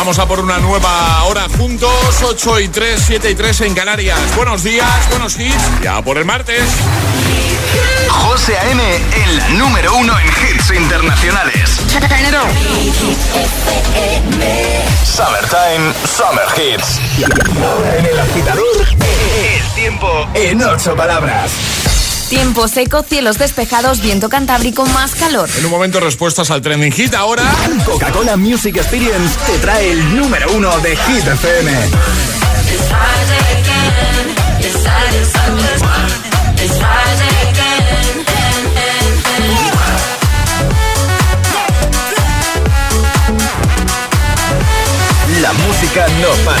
Vamos 0.00 0.18
a 0.18 0.24
por 0.26 0.40
una 0.40 0.58
nueva 0.60 1.24
hora 1.24 1.46
juntos, 1.58 1.92
8 2.22 2.60
y 2.60 2.68
3, 2.68 3.02
7 3.06 3.30
y 3.32 3.34
3 3.34 3.60
en 3.60 3.74
Canarias. 3.74 4.18
Buenos 4.34 4.62
días, 4.62 4.88
buenos 5.10 5.38
hits, 5.38 5.62
ya 5.82 6.00
por 6.00 6.16
el 6.16 6.24
martes. 6.24 6.62
José 8.08 8.56
A.M. 8.56 8.82
en 8.96 9.36
la 9.36 9.48
número 9.50 9.94
uno 9.96 10.18
en 10.18 10.26
hits 10.26 10.70
internacionales. 10.70 11.80
Summertime, 15.04 15.92
Summer 16.06 16.46
Hits. 16.56 16.98
En 17.98 18.06
el 18.06 18.20
agitador, 18.20 18.86
El 19.36 19.74
tiempo 19.74 20.26
en 20.32 20.62
ocho 20.62 20.96
palabras. 20.96 21.99
Tiempo 22.30 22.68
seco, 22.68 23.02
cielos 23.02 23.38
despejados, 23.38 24.00
viento 24.00 24.28
cantábrico, 24.28 24.86
más 24.86 25.16
calor. 25.16 25.50
En 25.58 25.64
un 25.64 25.70
momento 25.72 25.98
respuestas 25.98 26.52
al 26.52 26.62
trending 26.62 26.92
hit, 26.92 27.12
ahora... 27.14 27.42
Coca-Cola 27.84 28.36
Music 28.36 28.76
Experience 28.76 29.34
te 29.46 29.58
trae 29.58 29.90
el 29.90 30.16
número 30.16 30.46
uno 30.52 30.78
de 30.78 30.94
Hit 30.94 31.26
FM. 31.26 31.72
La 45.40 45.52
música 45.52 46.06
no 46.20 46.28
para. 46.44 46.60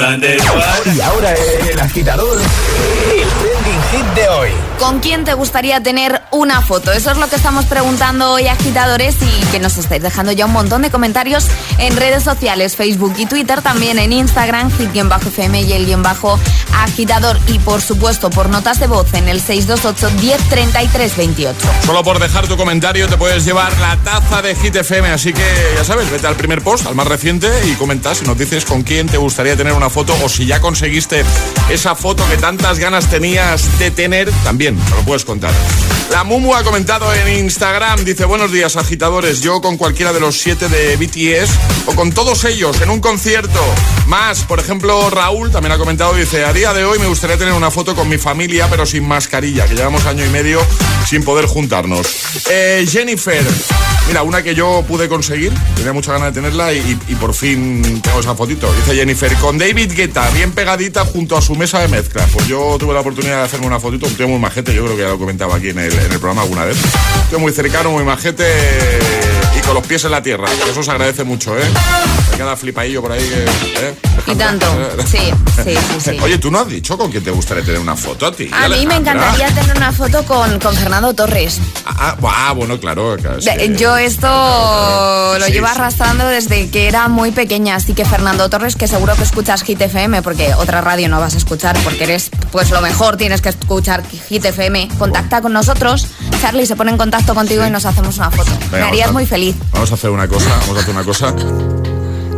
Sunday? 0.00 0.38
Y 0.94 1.00
ahora 1.02 1.34
el 1.70 1.78
agitador, 1.78 2.40
el 2.40 3.28
trending 3.28 3.82
hit 3.92 4.14
de 4.14 4.28
hoy. 4.28 4.50
¿Con 4.78 5.00
quién 5.00 5.24
te 5.24 5.34
gustaría 5.34 5.82
tener 5.82 6.22
una 6.30 6.62
foto? 6.62 6.90
Eso 6.90 7.10
es 7.10 7.18
lo 7.18 7.28
que 7.28 7.36
estamos 7.36 7.66
preguntando 7.66 8.32
hoy, 8.32 8.48
agitadores, 8.48 9.16
y 9.20 9.46
que 9.48 9.60
nos 9.60 9.76
estáis 9.76 10.02
dejando 10.02 10.32
ya 10.32 10.46
un 10.46 10.52
montón 10.52 10.80
de 10.80 10.90
comentarios 10.90 11.48
en 11.78 11.94
redes 11.98 12.22
sociales, 12.22 12.76
Facebook 12.76 13.14
y 13.18 13.26
Twitter, 13.26 13.60
también 13.60 13.98
en 13.98 14.14
Instagram, 14.14 14.70
hit-fm 14.70 15.60
y 15.60 15.72
el 15.74 15.84
guion 15.84 16.02
bajo 16.02 16.40
agitador. 16.74 17.38
Y 17.46 17.58
por 17.58 17.80
supuesto, 17.80 18.30
por 18.30 18.48
notas 18.48 18.80
de 18.80 18.86
voz 18.86 19.12
en 19.14 19.28
el 19.28 19.40
628 19.40 20.10
1033 20.20 21.16
28. 21.16 21.58
Solo 21.84 22.02
por 22.02 22.18
dejar 22.18 22.46
tu 22.46 22.56
comentario 22.56 23.08
te 23.08 23.16
puedes 23.16 23.44
llevar 23.44 23.72
la 23.78 23.96
taza 23.98 24.42
de 24.42 24.54
Hit 24.54 24.76
FM, 24.76 25.08
así 25.08 25.32
que 25.32 25.44
ya 25.76 25.84
sabes, 25.84 26.10
vete 26.10 26.26
al 26.26 26.36
primer 26.36 26.62
post, 26.62 26.86
al 26.86 26.94
más 26.94 27.06
reciente, 27.06 27.48
y 27.66 27.74
comentas 27.74 28.22
y 28.22 28.26
nos 28.26 28.38
dices 28.38 28.64
con 28.64 28.82
quién 28.82 29.08
te 29.08 29.16
gustaría 29.16 29.56
tener 29.56 29.72
una 29.72 29.90
foto 29.90 30.14
o 30.22 30.28
si 30.28 30.46
ya 30.46 30.60
conseguiste 30.60 31.24
esa 31.70 31.94
foto 31.94 32.26
que 32.28 32.36
tantas 32.36 32.78
ganas 32.78 33.06
tenías 33.06 33.78
de 33.78 33.90
tener, 33.90 34.30
también 34.44 34.76
me 34.76 34.96
lo 34.96 35.02
puedes 35.02 35.24
contar. 35.24 35.52
La 36.10 36.24
Mumu 36.24 36.56
ha 36.56 36.64
comentado 36.64 37.14
en 37.14 37.44
Instagram, 37.44 38.04
dice, 38.04 38.24
buenos 38.24 38.50
días 38.50 38.76
agitadores, 38.76 39.42
yo 39.42 39.60
con 39.60 39.76
cualquiera 39.76 40.12
de 40.12 40.18
los 40.18 40.36
siete 40.40 40.68
de 40.68 40.96
BTS 40.96 41.86
o 41.86 41.94
con 41.94 42.10
todos 42.10 42.44
ellos 42.44 42.80
en 42.80 42.90
un 42.90 43.00
concierto. 43.00 43.60
Más, 44.08 44.42
por 44.42 44.58
ejemplo, 44.58 45.08
Raúl 45.08 45.52
también 45.52 45.70
ha 45.70 45.78
comentado, 45.78 46.12
dice, 46.14 46.44
a 46.44 46.52
día 46.52 46.72
de 46.72 46.84
hoy 46.84 46.98
me 46.98 47.06
gustaría 47.06 47.38
tener 47.38 47.54
una 47.54 47.70
foto 47.70 47.94
con 47.94 48.08
mi 48.08 48.18
familia, 48.18 48.66
pero 48.68 48.86
sin 48.86 49.06
mascarilla, 49.06 49.66
que 49.68 49.76
llevamos 49.76 50.04
año 50.04 50.24
y 50.24 50.28
medio 50.30 50.60
sin 51.08 51.22
poder 51.22 51.46
juntarnos. 51.46 52.06
Eh, 52.50 52.84
Jennifer, 52.90 53.44
mira, 54.08 54.24
una 54.24 54.42
que 54.42 54.56
yo 54.56 54.84
pude 54.88 55.08
conseguir, 55.08 55.52
tenía 55.76 55.92
mucha 55.92 56.12
ganas 56.12 56.34
de 56.34 56.40
tenerla 56.40 56.72
y, 56.72 56.98
y 57.06 57.14
por 57.14 57.34
fin 57.34 58.00
tengo 58.02 58.18
esa 58.18 58.34
fotito. 58.34 58.72
Dice 58.74 58.96
Jennifer, 58.96 59.32
con 59.36 59.58
David 59.58 59.92
Guetta, 59.92 60.28
bien 60.30 60.50
pegadita 60.52 61.04
junto 61.04 61.36
a 61.36 61.42
su 61.42 61.54
mesa 61.54 61.78
de 61.78 61.86
mezcla. 61.88 62.26
Pues 62.32 62.48
yo 62.48 62.76
tuve 62.80 62.94
la 62.94 63.00
oportunidad 63.00 63.38
de 63.38 63.44
hacerme 63.44 63.68
una 63.68 63.78
fotito, 63.78 64.06
un 64.06 64.14
tío 64.14 64.26
muy 64.26 64.40
majete, 64.40 64.74
yo 64.74 64.84
creo 64.84 64.96
que 64.96 65.02
ya 65.02 65.08
lo 65.10 65.18
comentaba 65.18 65.54
aquí 65.54 65.68
en 65.68 65.78
el, 65.78 65.99
en 66.04 66.12
el 66.12 66.18
programa 66.18 66.42
alguna 66.42 66.64
vez. 66.64 66.78
Tío 67.28 67.38
muy 67.38 67.52
cercano, 67.52 67.90
muy 67.90 68.04
majete 68.04 69.29
con 69.70 69.76
los 69.76 69.86
pies 69.86 70.04
en 70.04 70.10
la 70.10 70.20
tierra. 70.20 70.48
Eso 70.68 70.82
se 70.82 70.90
agradece 70.90 71.22
mucho, 71.22 71.56
¿eh? 71.56 71.62
Me 72.32 72.36
queda 72.38 72.56
flipadillo 72.56 73.02
por 73.02 73.12
ahí. 73.12 73.20
que, 73.20 73.44
¿eh? 73.44 73.94
Y 74.26 74.34
tanto. 74.34 74.66
Sí, 75.06 75.18
sí, 75.64 75.74
sí, 75.74 76.00
sí. 76.10 76.18
Oye, 76.22 76.38
¿tú 76.38 76.50
no 76.50 76.60
has 76.60 76.68
dicho 76.68 76.96
con 76.98 77.10
quién 77.10 77.22
te 77.24 77.30
gustaría 77.30 77.64
tener 77.64 77.80
una 77.80 77.96
foto 77.96 78.26
a 78.26 78.32
ti? 78.32 78.48
A 78.52 78.68
mí 78.68 78.86
me 78.86 78.96
encantaría 78.96 79.48
tener 79.48 79.76
una 79.76 79.92
foto 79.92 80.24
con, 80.24 80.58
con 80.60 80.74
Fernando 80.74 81.14
Torres. 81.14 81.58
Ah, 81.86 82.16
ah, 82.22 82.52
bueno, 82.52 82.78
claro. 82.78 83.16
sí. 83.40 83.50
Yo 83.76 83.96
esto 83.96 84.26
lo 85.38 85.46
Sí, 85.46 85.52
llevo 85.52 85.66
arrastrando 85.66 86.26
desde 86.26 86.68
que 86.70 86.88
era 86.88 87.08
muy 87.08 87.30
pequeña, 87.30 87.76
así 87.76 87.94
que 87.94 88.04
Fernando 88.04 88.48
Torres, 88.48 88.76
que 88.76 88.88
seguro 88.88 89.14
que 89.16 89.22
escuchas 89.22 89.62
Hit 89.62 89.80
FM, 89.80 90.22
porque 90.22 90.54
otra 90.54 90.80
radio 90.80 91.08
no 91.08 91.18
vas 91.20 91.34
a 91.34 91.38
escuchar, 91.38 91.76
porque 91.82 92.04
eres 92.04 92.30
pues 92.52 92.70
lo 92.70 92.80
mejor, 92.80 93.16
tienes 93.16 93.40
que 93.40 93.48
escuchar 93.50 94.02
Hit 94.28 94.44
FM. 94.44 94.88
Contacta 94.98 95.40
con 95.40 95.52
nosotros 95.52 96.06
Charlie 96.40 96.64
se 96.64 96.74
pone 96.74 96.90
en 96.90 96.96
contacto 96.96 97.34
contigo 97.34 97.66
y 97.66 97.70
nos 97.70 97.84
hacemos 97.84 98.16
una 98.16 98.30
foto. 98.30 98.50
Me 98.72 98.80
harías 98.80 99.12
muy 99.12 99.26
feliz. 99.26 99.56
Vamos 99.72 99.90
a 99.90 99.94
hacer 99.94 100.10
una 100.10 100.28
cosa, 100.28 100.50
vamos 100.60 100.76
a 100.76 100.80
hacer 100.80 100.94
una 100.94 101.04
cosa. 101.04 101.34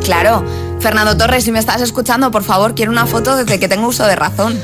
Claro. 0.05 0.45
Fernando 0.81 1.17
Torres, 1.17 1.45
si 1.45 1.53
me 1.53 1.61
estás 1.61 1.81
escuchando, 1.81 2.31
por 2.31 2.43
favor, 2.43 2.75
quiero 2.75 2.91
una 2.91 3.07
foto 3.07 3.37
desde 3.37 3.61
que 3.61 3.69
tengo 3.69 3.87
uso 3.87 4.05
de 4.05 4.17
razón. 4.17 4.59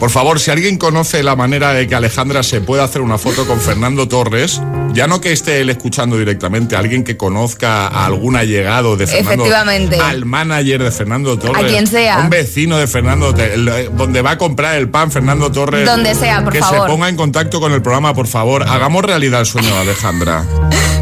Por 0.00 0.10
favor, 0.10 0.38
si 0.40 0.50
alguien 0.50 0.76
conoce 0.76 1.22
la 1.22 1.36
manera 1.36 1.72
de 1.72 1.86
que 1.86 1.94
Alejandra 1.94 2.42
se 2.42 2.60
pueda 2.60 2.84
hacer 2.84 3.00
una 3.02 3.18
foto 3.18 3.46
con 3.46 3.60
Fernando 3.60 4.06
Torres, 4.08 4.60
ya 4.96 5.06
no 5.06 5.20
que 5.20 5.30
esté 5.32 5.60
él 5.60 5.68
escuchando 5.70 6.16
directamente, 6.18 6.74
alguien 6.74 7.04
que 7.04 7.16
conozca 7.16 7.86
a 7.86 8.06
algún 8.06 8.34
allegado 8.34 8.96
de 8.96 9.06
Fernando, 9.06 9.44
Efectivamente. 9.44 10.00
al 10.00 10.24
manager 10.24 10.82
de 10.82 10.90
Fernando 10.90 11.38
Torres, 11.38 11.62
A 11.62 11.66
quien 11.68 11.86
sea. 11.86 12.18
un 12.20 12.30
vecino 12.30 12.78
de 12.78 12.86
Fernando, 12.86 13.34
eh, 13.36 13.90
donde 13.92 14.22
va 14.22 14.32
a 14.32 14.38
comprar 14.38 14.76
el 14.76 14.88
pan 14.88 15.10
Fernando 15.12 15.52
Torres, 15.52 15.84
Donde 15.86 16.14
sea, 16.14 16.42
por 16.42 16.52
que 16.52 16.60
favor. 16.60 16.80
se 16.80 16.86
ponga 16.86 17.08
en 17.08 17.16
contacto 17.16 17.60
con 17.60 17.72
el 17.72 17.82
programa, 17.82 18.14
por 18.14 18.26
favor, 18.26 18.62
hagamos 18.62 19.04
realidad 19.04 19.40
el 19.40 19.46
sueño 19.46 19.68
de 19.74 19.80
Alejandra. 19.82 20.44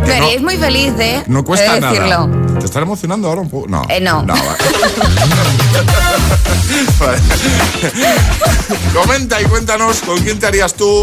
Que 0.04 0.10
no- 0.18 0.24
haríais 0.26 0.42
muy 0.42 0.56
feliz, 0.58 0.92
¿eh? 0.98 1.22
No 1.28 1.44
cuesta 1.44 1.74
de 1.76 1.80
decirlo. 1.80 2.26
nada. 2.26 2.58
¿Te 2.58 2.66
estás 2.66 2.82
emocionando 2.82 3.26
ahora 3.28 3.40
un 3.40 3.48
poco? 3.48 3.68
No. 3.68 3.86
Eh, 3.88 4.00
no. 4.02 4.26
va. 4.26 4.34
Vale. 7.00 7.18
Comenta 8.94 9.40
y 9.40 9.44
cuéntanos 9.46 10.00
con 10.00 10.18
quién 10.20 10.38
te 10.38 10.46
harías 10.46 10.74
tú. 10.74 11.00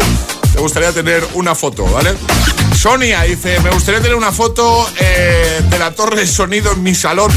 Te 0.52 0.60
gustaría 0.60 0.92
tener 0.92 1.26
una 1.34 1.54
foto, 1.54 1.84
¿vale? 1.86 2.14
Sonia 2.76 3.22
dice, 3.22 3.58
me 3.60 3.70
gustaría 3.70 4.00
tener 4.00 4.16
una 4.16 4.32
foto 4.32 4.88
eh, 4.98 5.60
de 5.68 5.78
la 5.78 5.92
torre 5.92 6.16
de 6.20 6.26
sonido 6.26 6.72
en 6.72 6.82
mi 6.82 6.94
salón. 6.94 7.30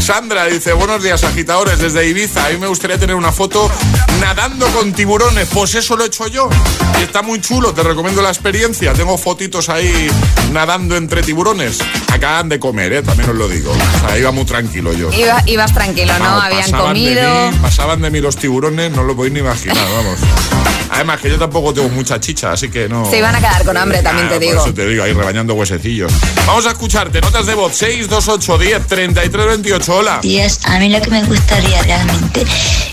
Sandra 0.00 0.46
dice, 0.46 0.72
buenos 0.72 1.02
días 1.02 1.22
agitadores 1.24 1.78
desde 1.78 2.06
Ibiza. 2.08 2.46
A 2.46 2.48
mí 2.50 2.56
me 2.58 2.66
gustaría 2.66 2.98
tener 2.98 3.14
una 3.16 3.32
foto 3.32 3.70
nadando 4.20 4.66
con 4.68 4.92
tiburones. 4.92 5.48
Pues 5.52 5.74
eso 5.74 5.96
lo 5.96 6.04
he 6.04 6.06
hecho 6.08 6.26
yo. 6.28 6.48
Y 6.98 7.02
está 7.02 7.22
muy 7.22 7.40
chulo, 7.40 7.72
te 7.72 7.82
recomiendo 7.82 8.20
la 8.22 8.30
experiencia. 8.30 8.92
Tengo 8.92 9.16
fotitos 9.16 9.68
ahí 9.68 10.10
nadando 10.52 10.96
entre 10.96 11.22
tiburones. 11.22 11.78
Acaban 12.12 12.48
de 12.48 12.58
comer, 12.58 12.92
¿eh? 12.94 13.02
también 13.02 13.30
os 13.30 13.36
lo 13.36 13.48
digo. 13.48 13.72
O 13.72 14.08
sea, 14.08 14.18
iba 14.18 14.32
muy 14.32 14.44
tranquilo 14.44 14.92
yo. 14.92 15.12
Iba- 15.12 15.42
ibas 15.46 15.72
tranquilo, 15.72 16.12
¿no? 16.18 16.24
Vamos, 16.24 16.44
Habían 16.44 16.62
pasaban 16.70 16.94
de 16.94 17.00
comido. 17.00 17.50
mí, 17.52 17.58
pasaban 17.62 18.02
de 18.02 18.10
mí 18.10 18.20
los 18.20 18.36
tiburones, 18.36 18.90
no 18.92 19.02
lo 19.04 19.14
podéis 19.14 19.34
ni 19.34 19.40
imaginar, 19.40 19.76
vamos. 19.96 20.18
Además 21.00 21.18
que 21.22 21.30
yo 21.30 21.38
tampoco 21.38 21.72
tengo 21.72 21.88
mucha 21.88 22.20
chicha, 22.20 22.52
así 22.52 22.68
que 22.68 22.86
no... 22.86 23.08
Se 23.08 23.16
iban 23.16 23.34
a 23.34 23.38
quedar 23.38 23.64
con 23.64 23.74
hambre, 23.74 24.02
también 24.02 24.28
te 24.28 24.34
por 24.34 24.42
digo. 24.44 24.60
eso 24.62 24.74
te 24.74 24.86
digo, 24.86 25.02
ahí 25.02 25.14
rebañando 25.14 25.54
huesecillos. 25.54 26.12
Vamos 26.46 26.66
a 26.66 26.72
escucharte, 26.72 27.22
notas 27.22 27.46
de 27.46 27.54
voz 27.54 27.74
628 27.74 28.58
10 28.58 28.86
33 28.86 29.46
28, 29.46 29.96
hola. 29.96 30.18
días. 30.20 30.60
A 30.64 30.78
mí 30.78 30.90
lo 30.90 31.00
que 31.00 31.08
me 31.10 31.22
gustaría 31.24 31.80
realmente, 31.84 32.44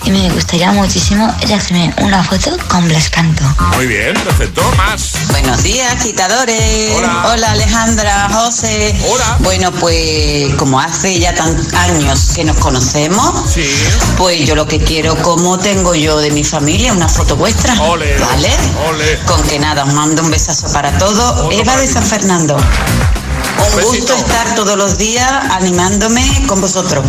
y 0.06 0.09
me 0.12 0.30
gustaría 0.30 0.71
muchísimo, 0.71 1.36
es 1.42 1.51
hacerme 1.51 1.94
una 1.98 2.24
foto 2.24 2.56
con 2.69 2.88
Blas 2.88 3.09
Canto. 3.09 3.44
Muy 3.75 3.88
bien, 3.88 4.13
perfecto, 4.13 4.62
más. 4.77 5.12
Buenos 5.31 5.62
días, 5.63 5.94
agitadores. 5.94 6.94
Hola. 6.95 7.51
Alejandra, 7.51 8.30
José. 8.31 8.95
Hola. 9.12 9.38
Bueno, 9.39 9.74
pues 9.74 10.54
como 10.56 10.80
hace 10.80 11.19
ya 11.19 11.33
tantos 11.36 11.74
años 11.74 12.31
que 12.33 12.45
nos 12.45 12.56
conocemos, 12.56 13.51
Sí. 13.51 13.69
pues 14.18 14.48
yo 14.48 14.56
lo 14.56 14.65
que 14.65 14.80
quiero, 14.80 15.15
como 15.21 15.57
tengo 15.59 15.94
yo 15.94 16.19
de 16.19 16.31
mi 16.31 16.45
familia, 16.45 16.94
una 16.94 17.09
foto 17.09 17.36
vuestra. 17.36 17.75
Ole, 17.97 18.15
¿Vale? 18.19 18.49
ole. 18.89 19.17
Con 19.25 19.41
que 19.47 19.57
nada, 19.57 19.83
os 19.83 19.91
mando 19.94 20.21
un 20.21 20.29
besazo 20.29 20.71
para 20.71 20.95
todos. 20.99 21.39
Otro 21.39 21.51
Eva 21.51 21.63
para 21.65 21.81
de. 21.81 21.88
San 21.88 22.03
Fernando. 22.03 22.55
Un 22.55 23.75
Besito. 23.75 23.88
gusto 23.88 24.13
estar 24.13 24.53
todos 24.55 24.77
los 24.77 24.99
días 24.99 25.31
animándome 25.51 26.23
con 26.47 26.61
vosotros. 26.61 27.03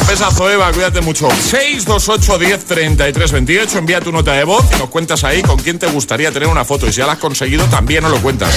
Un 0.00 0.06
besazo, 0.06 0.48
Eva, 0.50 0.72
cuídate 0.72 1.02
mucho. 1.02 1.28
628 1.30 2.38
10 2.38 2.64
33 2.64 3.32
28, 3.32 3.78
envía 3.78 4.00
tu 4.00 4.10
nota 4.12 4.32
de 4.32 4.44
voz 4.44 4.64
y 4.74 4.78
nos 4.78 4.88
cuentas 4.88 5.24
ahí 5.24 5.42
con 5.42 5.58
quién 5.58 5.78
te 5.78 5.86
gustaría 5.88 6.32
tener 6.32 6.48
una 6.48 6.64
foto. 6.64 6.86
Y 6.86 6.92
si 6.92 6.98
ya 7.00 7.06
la 7.06 7.12
has 7.12 7.18
conseguido, 7.18 7.66
también 7.66 8.02
nos 8.02 8.12
lo 8.12 8.18
cuentas. 8.22 8.48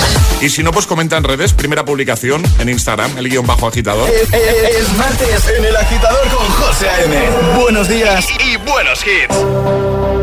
Y 0.42 0.50
si 0.50 0.64
no, 0.64 0.72
pues 0.72 0.86
comenta 0.86 1.18
en 1.18 1.26
redes, 1.26 1.52
primera 1.52 1.84
publicación 1.84 2.42
en 2.60 2.70
Instagram, 2.70 3.18
el 3.18 3.28
guion 3.30 3.46
bajo 3.46 3.68
agitador. 3.68 4.10
Es, 4.10 4.30
es- 4.34 4.76
es 4.78 4.94
martes 4.98 5.44
en 5.58 5.66
el 5.66 5.76
agitador 5.76 6.26
con 6.30 6.48
José 6.48 6.88
A.M. 6.90 7.30
Buenos 7.60 7.90
días. 7.90 8.26
Y 8.40 8.56
buenos 8.58 9.00
hits. 9.06 10.23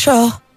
control? 0.00 0.49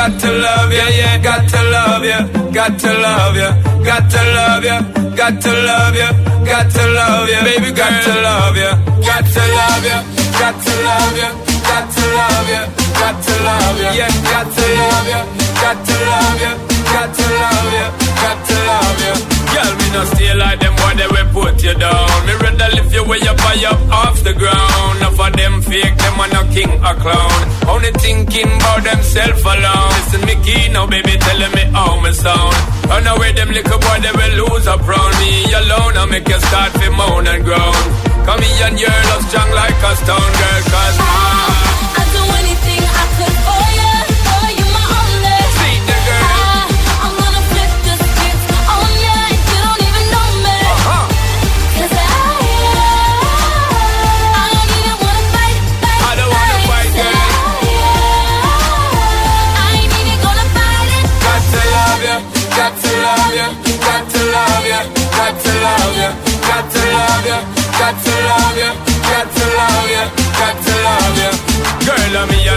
Got 0.00 0.18
to 0.18 0.32
love 0.32 0.72
ya, 0.72 0.86
yeah, 0.88 1.18
got 1.18 1.46
to 1.46 1.60
love 1.74 2.04
ya, 2.04 2.18
got 2.56 2.78
to 2.78 2.90
love 3.04 3.36
ya, 3.36 3.50
got 3.84 4.08
to 4.10 4.22
love 4.36 4.64
ya, 4.64 4.80
got 5.14 5.42
to 5.42 5.52
love 5.52 5.94
ya, 5.94 6.08
got 6.42 6.70
to 6.72 6.84
love 6.96 7.28
ya, 7.28 7.44
baby, 7.44 7.70
got 7.70 8.02
to 8.04 8.12
love 8.24 8.56
ya, 8.56 8.70
got 9.04 9.24
to 9.34 9.42
love 9.58 9.84
ya, 9.84 9.98
got 10.40 10.56
to 10.64 10.72
love 10.88 11.16
ya, 11.20 11.28
got 11.68 11.84
to 11.92 12.04
love 12.16 12.48
ya, 12.48 12.62
got 13.00 13.16
to 13.24 13.34
love 13.44 13.80
ya, 13.84 13.90
yeah, 14.00 14.12
got 14.32 14.48
to 14.56 14.64
love 14.80 15.08
ya, 15.12 15.20
got 15.60 15.78
to 15.84 15.96
love 16.08 16.40
ya, 16.44 16.52
got 16.94 17.14
to 17.18 17.26
love 17.42 17.72
ya, 17.76 17.86
got 18.22 18.38
to 18.48 18.56
love 18.70 19.00
ya. 19.04 19.29
No 19.92 20.04
stay 20.04 20.32
like 20.34 20.60
them 20.60 20.74
boy, 20.76 20.94
they 20.94 21.08
will 21.10 21.28
put 21.34 21.62
you 21.62 21.74
down. 21.74 22.26
Me 22.26 22.32
rather 22.38 22.70
lift 22.76 22.94
you 22.94 23.04
way 23.04 23.20
up 23.26 23.38
high 23.40 23.66
up 23.66 23.80
off 23.90 24.22
the 24.22 24.32
ground. 24.32 24.98
Enough 24.98 25.18
of 25.18 25.32
them 25.34 25.62
fake, 25.62 25.96
them 25.98 26.20
are 26.20 26.30
no 26.30 26.42
king 26.54 26.70
or 26.78 26.94
clown. 27.02 27.40
Only 27.66 27.90
thinking 27.98 28.46
about 28.54 28.84
themself 28.86 29.42
alone. 29.44 29.90
Listen, 29.98 30.22
me 30.26 30.34
key 30.46 30.68
now, 30.70 30.86
baby, 30.86 31.18
telling 31.18 31.52
me 31.58 31.64
how 31.74 31.98
me 32.00 32.12
sound. 32.12 32.54
Run 32.86 33.06
away, 33.06 33.32
them 33.32 33.50
little 33.50 33.78
boy, 33.82 33.98
they 33.98 34.14
will 34.14 34.34
lose 34.46 34.66
up 34.66 34.80
round 34.86 35.14
me 35.18 35.32
alone. 35.58 35.94
I 35.98 36.06
make 36.06 36.28
you 36.28 36.38
start 36.38 36.70
to 36.78 36.86
moan 36.94 37.26
and 37.26 37.42
groan. 37.44 37.82
Come 38.26 38.42
here 38.46 38.66
and 38.70 38.78
your 38.78 38.94
love 39.10 39.24
strong 39.26 39.50
like 39.58 39.74
a 39.74 39.92
stone 39.98 40.30
girl, 40.38 40.60
cause 40.70 40.96
ah, 41.02 41.59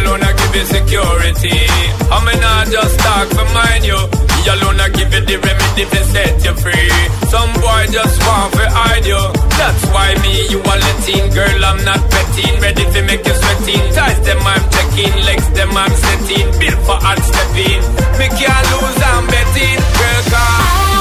alone, 0.01 0.23
I 0.23 0.31
give 0.33 0.55
you 0.55 0.65
security. 0.65 1.57
I'm 2.09 2.25
not 2.25 2.67
just 2.67 3.00
talk 3.00 3.27
for 3.29 3.47
mine, 3.53 3.83
you. 3.83 3.97
Me 3.97 4.39
alone, 4.50 4.79
I 4.79 4.89
give 4.89 5.13
you 5.13 5.21
the 5.21 5.38
remedy 5.38 5.85
to 5.85 6.01
set 6.12 6.35
you 6.45 6.53
free. 6.62 6.91
Some 7.29 7.53
boy 7.62 7.83
just 7.89 8.17
want 8.25 8.53
to 8.53 8.65
hide 8.69 9.05
you. 9.05 9.21
That's 9.57 9.83
why 9.93 10.13
me, 10.21 10.33
you 10.50 10.59
are 10.59 10.79
letting. 10.79 11.29
Girl, 11.33 11.65
I'm 11.65 11.79
not 11.85 12.01
betting. 12.12 12.53
Ready 12.62 12.85
to 12.85 13.00
make 13.03 13.25
you 13.25 13.35
sweating. 13.35 13.83
Ties 13.93 14.19
them, 14.25 14.41
I'm 14.43 14.63
checking. 14.69 15.13
Legs 15.25 15.50
them, 15.57 15.71
I'm 15.75 15.93
setting. 15.93 16.47
Built 16.59 16.79
for 16.85 16.97
hard 17.01 17.19
stepping. 17.19 17.81
Me 18.19 18.27
can't 18.29 18.65
lose, 18.71 19.01
I'm 19.01 19.25
betting. 19.27 19.79
Girl, 19.97 20.21
come. 20.29 20.92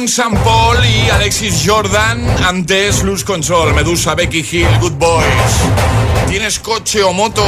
Con 0.00 0.08
Sam 0.08 0.34
Paul 0.42 0.78
y 0.82 1.10
Alexis 1.10 1.62
Jordan. 1.66 2.24
Antes 2.42 3.02
Luz 3.02 3.22
Control, 3.22 3.74
Medusa, 3.74 4.14
Becky 4.14 4.38
Hill, 4.50 4.66
Good 4.80 4.92
Boys. 4.92 5.26
¿Tienes 6.26 6.58
coche 6.58 7.02
o 7.02 7.12
moto? 7.12 7.44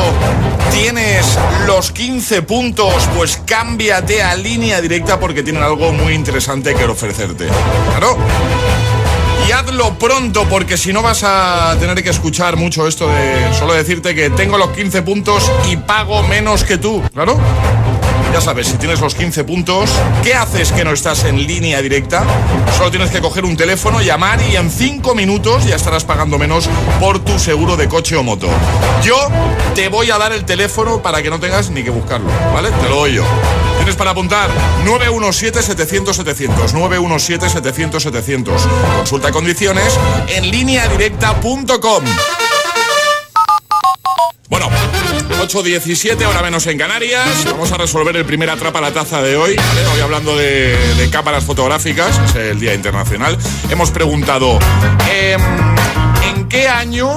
¿Tienes 0.71 1.39
los 1.67 1.93
15 1.93 2.43
puntos? 2.43 3.09
Pues 3.17 3.41
cámbiate 3.47 4.23
a 4.23 4.37
línea 4.37 4.83
directa 4.83 5.19
porque 5.19 5.43
tienen 5.43 5.63
algo 5.63 5.93
muy 5.95 6.13
interesante 6.13 6.75
que 6.75 6.85
ofrecerte. 6.85 7.49
Claro. 7.89 8.19
Y 9.49 9.53
hazlo 9.53 9.99
pronto 9.99 10.47
porque 10.47 10.77
si 10.77 10.93
no 10.93 11.01
vas 11.01 11.23
a 11.25 11.75
tener 11.81 12.03
que 12.03 12.11
escuchar 12.11 12.57
mucho 12.57 12.87
esto 12.87 13.09
de 13.09 13.55
solo 13.59 13.73
decirte 13.73 14.15
que 14.15 14.29
tengo 14.29 14.59
los 14.59 14.73
15 14.73 15.01
puntos 15.01 15.51
y 15.71 15.79
pago 15.79 16.23
menos 16.25 16.65
que 16.65 16.77
tú. 16.77 17.03
Claro. 17.15 17.39
Ya 18.33 18.41
sabes, 18.41 18.67
si 18.69 18.79
tienes 18.79 19.01
los 19.01 19.15
15 19.15 19.45
puntos, 19.45 19.91
¿qué 20.23 20.35
haces 20.35 20.73
que 20.73 20.85
no 20.85 20.93
estás 20.93 21.25
en 21.25 21.47
línea 21.47 21.83
directa? 21.83 22.25
Solo 22.79 22.91
tienes 22.91 23.11
que 23.11 23.21
coger 23.21 23.45
un 23.45 23.59
teléfono, 23.59 24.01
llamar 24.01 24.41
y 24.51 24.57
en 24.57 24.71
5 24.71 25.15
minutos 25.15 25.67
ya 25.67 25.77
estarás 25.77 26.05
pagando 26.05 26.39
menos 26.39 26.67
por 26.99 27.19
tu 27.19 27.39
seguro 27.39 27.77
de 27.77 27.89
coche 27.89 28.17
o 28.17 28.23
moto. 28.23 28.49
Yo 29.05 29.17
te 29.75 29.91
voy 29.91 30.11
a 30.11 30.17
dar 30.17 30.33
el 30.33 30.47
teléfono 30.47 31.03
para 31.03 31.23
que 31.23 31.29
no 31.29 31.39
tengas 31.41 31.69
ni 31.71 31.83
que 31.83 31.91
buscarlo, 31.91 32.31
¿vale? 32.55 32.71
Te 32.71 32.89
lo 32.89 32.97
doy 32.97 33.17
yo. 33.17 33.25
Tienes 33.77 33.97
para 33.97 34.13
apuntar 34.13 34.49
917-700-700, 34.87 36.73
917-700-700. 36.73 38.53
Consulta 38.97 39.31
condiciones 39.31 39.99
en 40.29 40.51
lineadirecta.com. 40.51 42.05
8.17, 45.53 46.25
hora 46.25 46.41
menos 46.41 46.67
en 46.67 46.79
Canarias. 46.79 47.45
Vamos 47.45 47.71
a 47.73 47.77
resolver 47.77 48.17
el 48.17 48.25
primer 48.25 48.49
atrapa 48.49 48.81
la 48.81 48.91
taza 48.91 49.21
de 49.21 49.37
hoy. 49.37 49.55
Hoy 49.93 50.01
hablando 50.01 50.35
de, 50.35 50.75
cámaras 51.11 51.45
fotográficas, 51.45 52.19
es 52.31 52.35
el 52.37 52.59
Día 52.59 52.73
Internacional. 52.73 53.37
Hemos 53.69 53.91
preguntado, 53.91 54.59
em, 55.13 55.41
¿en 55.41 55.82
qué 56.53 56.69
año 56.69 57.09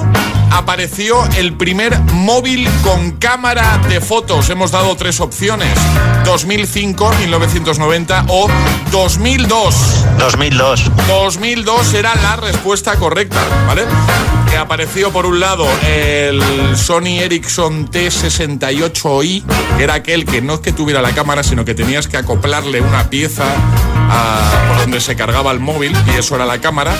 apareció 0.49 1.21
el 1.35 1.57
primer 1.57 1.99
móvil 2.13 2.67
con 2.81 3.11
cámara 3.11 3.79
de 3.89 3.99
fotos? 3.99 4.49
Hemos 4.49 4.71
dado 4.71 4.95
tres 4.95 5.19
opciones. 5.19 5.77
2005, 6.23 7.11
1990 7.19 8.25
o 8.29 8.47
2002. 8.91 10.05
2002. 10.17 10.91
2002 11.07 11.93
era 11.95 12.15
la 12.15 12.37
respuesta 12.37 12.95
correcta, 12.95 13.41
¿vale? 13.67 13.83
Que 14.49 14.55
apareció 14.55 15.11
por 15.11 15.25
un 15.25 15.41
lado 15.41 15.67
el 15.85 16.41
Sony 16.77 17.19
Ericsson 17.19 17.91
T68i, 17.91 19.43
que 19.77 19.83
era 19.83 19.95
aquel 19.95 20.25
que 20.25 20.41
no 20.41 20.53
es 20.53 20.59
que 20.61 20.71
tuviera 20.71 21.01
la 21.01 21.11
cámara, 21.11 21.43
sino 21.43 21.65
que 21.65 21.75
tenías 21.75 22.07
que 22.07 22.15
acoplarle 22.15 22.79
una 22.79 23.09
pieza 23.09 23.43
a, 24.09 24.67
por 24.69 24.77
donde 24.77 25.01
se 25.01 25.17
cargaba 25.17 25.51
el 25.51 25.59
móvil, 25.59 25.93
y 26.07 26.19
eso 26.19 26.35
era 26.35 26.45
la 26.45 26.61
cámara. 26.61 26.95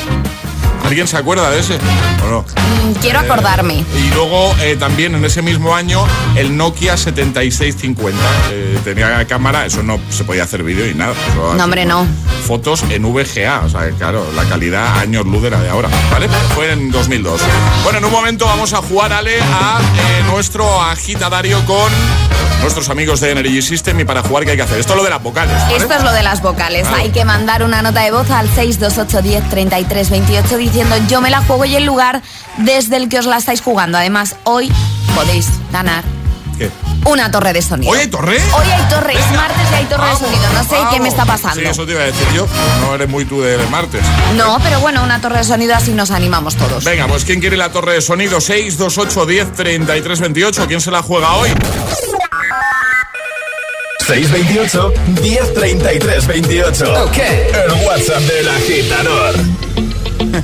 ¿Alguien 0.86 1.08
se 1.08 1.18
acuerda 1.18 1.50
de 1.50 1.60
ese? 1.60 1.80
¿O 2.24 2.30
no? 2.30 2.42
Mm, 2.42 2.94
quiero 3.01 3.20
acordarme. 3.20 3.84
Y 3.98 4.13
luego 4.13 4.56
eh, 4.62 4.75
también 4.80 5.15
en 5.15 5.25
ese 5.25 5.42
mismo 5.42 5.75
año 5.75 6.06
el 6.36 6.56
Nokia 6.56 6.96
7650. 6.96 8.20
Eh, 8.51 8.80
tenía 8.84 9.25
cámara, 9.25 9.65
eso 9.65 9.82
no 9.82 10.00
se 10.10 10.24
podía 10.24 10.44
hacer 10.44 10.63
vídeo 10.63 10.88
y 10.88 10.94
nada. 10.94 11.13
No, 11.58 11.63
hombre, 11.63 11.86
no. 11.86 12.06
Fotos 12.46 12.84
en 12.89 13.01
VGA, 13.01 13.62
o 13.65 13.70
sea, 13.70 13.89
claro, 13.98 14.25
la 14.36 14.44
calidad 14.46 15.00
años 15.00 15.25
luz 15.25 15.44
era 15.44 15.60
de 15.60 15.70
ahora, 15.70 15.89
¿vale? 16.12 16.30
Fue 16.54 16.72
en 16.72 16.92
2002. 16.92 17.42
Bueno, 17.84 17.98
en 17.98 18.06
un 18.06 18.12
momento 18.12 18.46
vamos 18.46 18.74
a 18.74 18.77
jugar, 18.77 19.12
Ale, 19.12 19.39
a 19.42 19.80
eh, 19.82 20.24
nuestro 20.30 20.82
agitadario 20.84 21.65
con 21.65 21.92
nuestros 22.62 22.89
amigos 22.89 23.20
de 23.20 23.32
Energy 23.32 23.62
System 23.62 24.00
y 24.00 24.06
para 24.06 24.22
jugar, 24.22 24.44
¿qué 24.44 24.51
hay 24.51 24.58
que 24.58 24.63
hacer? 24.63 24.80
Esto 24.80 24.94
es 24.94 24.98
lo 24.98 25.04
de 25.04 25.10
las 25.10 25.22
vocales, 25.22 25.56
¿vale? 25.62 25.75
Esto 25.77 25.94
es 25.94 26.04
lo 26.04 26.12
de 26.12 26.24
las 26.24 26.42
vocales. 26.42 26.88
Hay 26.96 27.10
que 27.10 27.25
mandar 27.25 27.63
una 27.63 27.82
nota 27.82 28.01
de 28.01 28.12
voz 28.12 28.30
al 28.32 28.48
628 28.50 29.22
10 29.22 29.50
33 29.50 30.10
28 30.10 30.58
diciendo 30.75 30.98
yo 31.08 31.22
me 31.22 31.29
la 31.29 31.41
juego 31.41 31.63
y 31.63 31.74
el 31.77 31.86
lugar 31.86 32.22
desde 32.58 32.98
el 32.98 33.08
que 33.08 33.17
os 33.20 33.25
la 33.25 33.38
estáis 33.38 33.62
jugando. 33.62 33.98
Además, 33.98 34.36
hoy 34.44 34.70
podéis 35.15 35.48
ganar 35.72 36.03
¿Qué? 36.58 36.70
una 37.05 37.32
torre 37.32 37.53
de 37.53 37.62
sonido. 37.62 37.94
¿Hoy 37.94 38.00
hay 38.00 38.08
torre? 38.08 38.36
Hoy 38.36 38.70
hay 38.70 38.82
torre, 38.89 39.13
es 39.13 39.32
martes 39.32 39.67
y 39.72 39.74
hay 39.74 39.86
torre 39.86 40.01
Vamos, 40.01 40.20
de 40.20 40.25
sonido. 40.27 40.53
No 40.53 40.63
sé 40.65 40.75
qué 40.91 41.00
me 41.00 41.08
está 41.08 41.25
pasando. 41.25 41.62
Sí, 41.62 41.65
eso 41.65 41.86
te 41.86 41.94
iba 41.94 42.01
a 42.01 42.05
decir 42.08 42.27
yo. 42.36 42.46
No 42.82 42.94
eres 42.94 43.08
muy 43.08 43.24
tú 43.24 43.41
de 43.41 43.58
martes. 43.67 44.01
No, 44.36 44.60
pero 44.62 44.82
bueno, 44.82 45.01
una 45.01 45.22
torre 45.22 45.38
de 45.38 45.44
sonido 45.46 45.75
así 45.75 45.94
nos 45.94 46.12
animamos 46.12 46.58
todos. 46.58 46.84
Venga, 46.84 47.08
pues 47.08 47.24
¿quién 47.24 47.39
quiere 47.39 47.55
la 47.55 47.72
torre 47.72 47.94
de 47.94 48.01
sonido? 48.01 48.41
628 48.41 49.25
10 49.25 49.53
33 49.53 50.20
28. 50.20 50.67
¿Quién 50.67 50.82
se 50.82 50.91
la 50.91 51.01
juega 51.01 51.36
hoy? 51.36 51.51
628 54.05 54.94
1033 55.22 56.27
28. 56.27 57.03
Ok. 57.05 57.17
El 57.17 57.86
WhatsApp 57.86 58.22
del 58.24 58.50
agitador. 58.50 59.64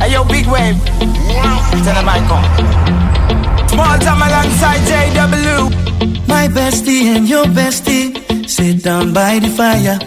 Hey 0.00 0.12
yo, 0.12 0.24
big 0.24 0.46
wave. 0.46 0.76
Tell 1.84 1.96
them 1.96 2.08
I 2.08 2.18
come. 2.28 3.68
Small 3.68 3.98
time 3.98 4.22
alongside 4.22 4.80
JW. 4.88 6.26
My 6.26 6.48
bestie 6.48 7.14
and 7.14 7.28
your 7.28 7.44
bestie 7.44 8.48
sit 8.48 8.82
down 8.82 9.12
by 9.12 9.38
the 9.38 9.48
fire. 9.48 9.98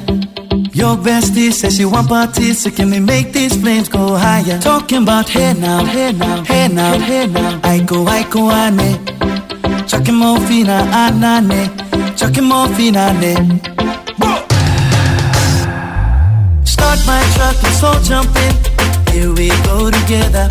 Your 0.73 0.95
bestie 0.97 1.53
says 1.53 1.77
she 1.77 1.85
want 1.85 2.09
parties, 2.09 2.63
so 2.63 2.71
can 2.71 2.89
we 2.89 2.99
make 2.99 3.31
these 3.31 3.55
flames 3.55 3.89
go 3.89 4.15
higher? 4.15 4.57
Talking 4.59 5.03
about 5.03 5.29
hey 5.29 5.53
now, 5.53 5.85
hey 5.85 6.11
now, 6.11 6.43
hey 6.45 6.67
now, 6.67 6.97
hey 6.97 7.27
now. 7.27 7.59
I 7.63 7.79
go, 7.83 8.07
I 8.07 8.23
go, 8.23 8.49
ane. 8.49 9.05
Chucking 9.87 10.15
more 10.15 10.39
fina, 10.47 10.81
anane. 10.93 12.17
Chucking 12.17 12.45
more 12.45 12.67
fina, 12.69 13.13
ne. 13.13 13.68
Start 16.89 17.05
my 17.05 17.21
truck, 17.35 17.61
let's 17.61 17.83
all 17.83 18.01
jump 18.01 18.35
in. 18.35 18.53
Here 19.13 19.29
we 19.29 19.49
go 19.61 19.91
together. 19.91 20.49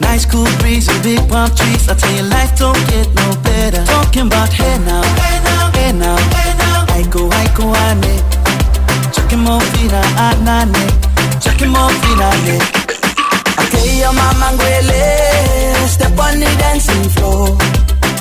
Nice 0.00 0.26
cool 0.26 0.44
breeze 0.60 0.86
and 0.86 1.02
big 1.02 1.16
palm 1.30 1.48
trees. 1.56 1.88
I 1.88 1.94
tell 1.94 2.12
you, 2.12 2.24
life 2.28 2.58
don't 2.58 2.76
get 2.92 3.08
no 3.16 3.32
better. 3.40 3.82
Talking 3.86 4.26
about 4.26 4.52
hey 4.52 4.76
now, 4.84 5.00
hey 5.00 5.40
now, 5.48 5.72
hey 5.72 5.92
now, 5.96 6.16
hey 6.36 6.52
now. 6.60 6.84
I 6.92 7.08
go, 7.08 7.30
I 7.32 7.48
go, 7.56 7.72
ane. 7.72 8.20
Chucking 9.16 9.40
more 9.40 9.64
fina, 9.72 10.02
anane. 10.28 10.84
Chucking 11.40 11.72
more 11.72 11.88
fina, 12.04 12.28
ne. 12.44 12.60
Okay, 13.64 13.96
your 13.96 14.12
mama 14.12 14.52
ngwele. 14.52 15.88
Step 15.88 16.20
on 16.20 16.36
the 16.36 16.52
dancing 16.60 17.08
floor. 17.16 17.56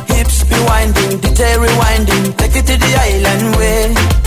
Hips 0.08 0.46
be 0.48 0.56
winding, 0.72 1.20
DJ 1.20 1.60
rewinding. 1.60 2.38
Take 2.38 2.56
it 2.56 2.66
to 2.68 2.78
the 2.80 2.92
island 2.96 3.58
way. 3.58 4.25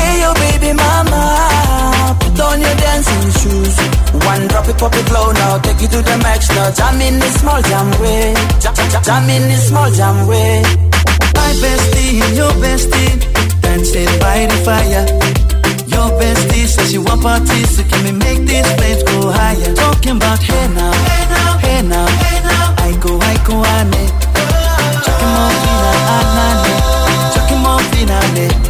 Okay, 0.00 0.20
your 0.24 0.34
baby 0.34 0.72
mama. 0.72 2.16
Put 2.20 2.40
on 2.40 2.60
your 2.60 2.74
dancing 2.74 3.30
shoes. 3.40 3.76
One 4.24 4.48
drop 4.48 4.68
it, 4.68 4.78
pop 4.78 4.94
it 4.94 5.10
low 5.12 5.30
now. 5.32 5.58
Take 5.58 5.82
it 5.82 5.90
to 5.92 6.00
the 6.00 6.16
max 6.24 6.48
now. 6.50 6.70
Jam 6.72 7.00
in 7.00 7.18
this 7.18 7.40
small 7.40 7.60
jam 7.62 7.90
way. 8.00 8.34
Jam, 8.60 8.74
jam, 8.74 9.02
jam 9.02 9.28
in 9.28 9.42
this 9.48 9.68
small 9.68 9.90
jam 9.92 10.26
way. 10.26 10.62
My 11.36 11.50
bestie 11.60 12.36
your 12.36 12.52
bestie 12.62 13.20
dancing 13.60 14.12
by 14.20 14.46
the 14.48 14.56
fire. 14.64 15.06
Your 15.92 16.08
bestie 16.18 16.66
says 16.66 16.90
she 16.90 16.98
want 16.98 17.22
parties, 17.22 17.76
so 17.76 17.82
can 17.84 18.04
we 18.04 18.12
make 18.12 18.40
these 18.48 18.72
flames 18.76 19.02
go 19.04 19.30
higher? 19.30 19.74
Talking 19.74 20.16
about 20.16 20.40
hey 20.40 20.66
now, 20.74 20.92
hey 20.92 21.24
now, 21.28 21.58
hey 21.58 21.82
now, 21.82 22.06
hey 22.22 22.38
now. 22.48 22.74
I 22.78 22.90
go, 23.02 23.18
I 23.20 23.34
go, 23.44 23.54
ane. 23.76 24.04
Chucking 25.04 25.32
more 25.36 25.52
fina, 25.60 25.90
anane. 26.16 26.72
Chucking 27.34 27.60
more 27.64 27.82
fina, 27.92 28.18
ne. 28.34 28.69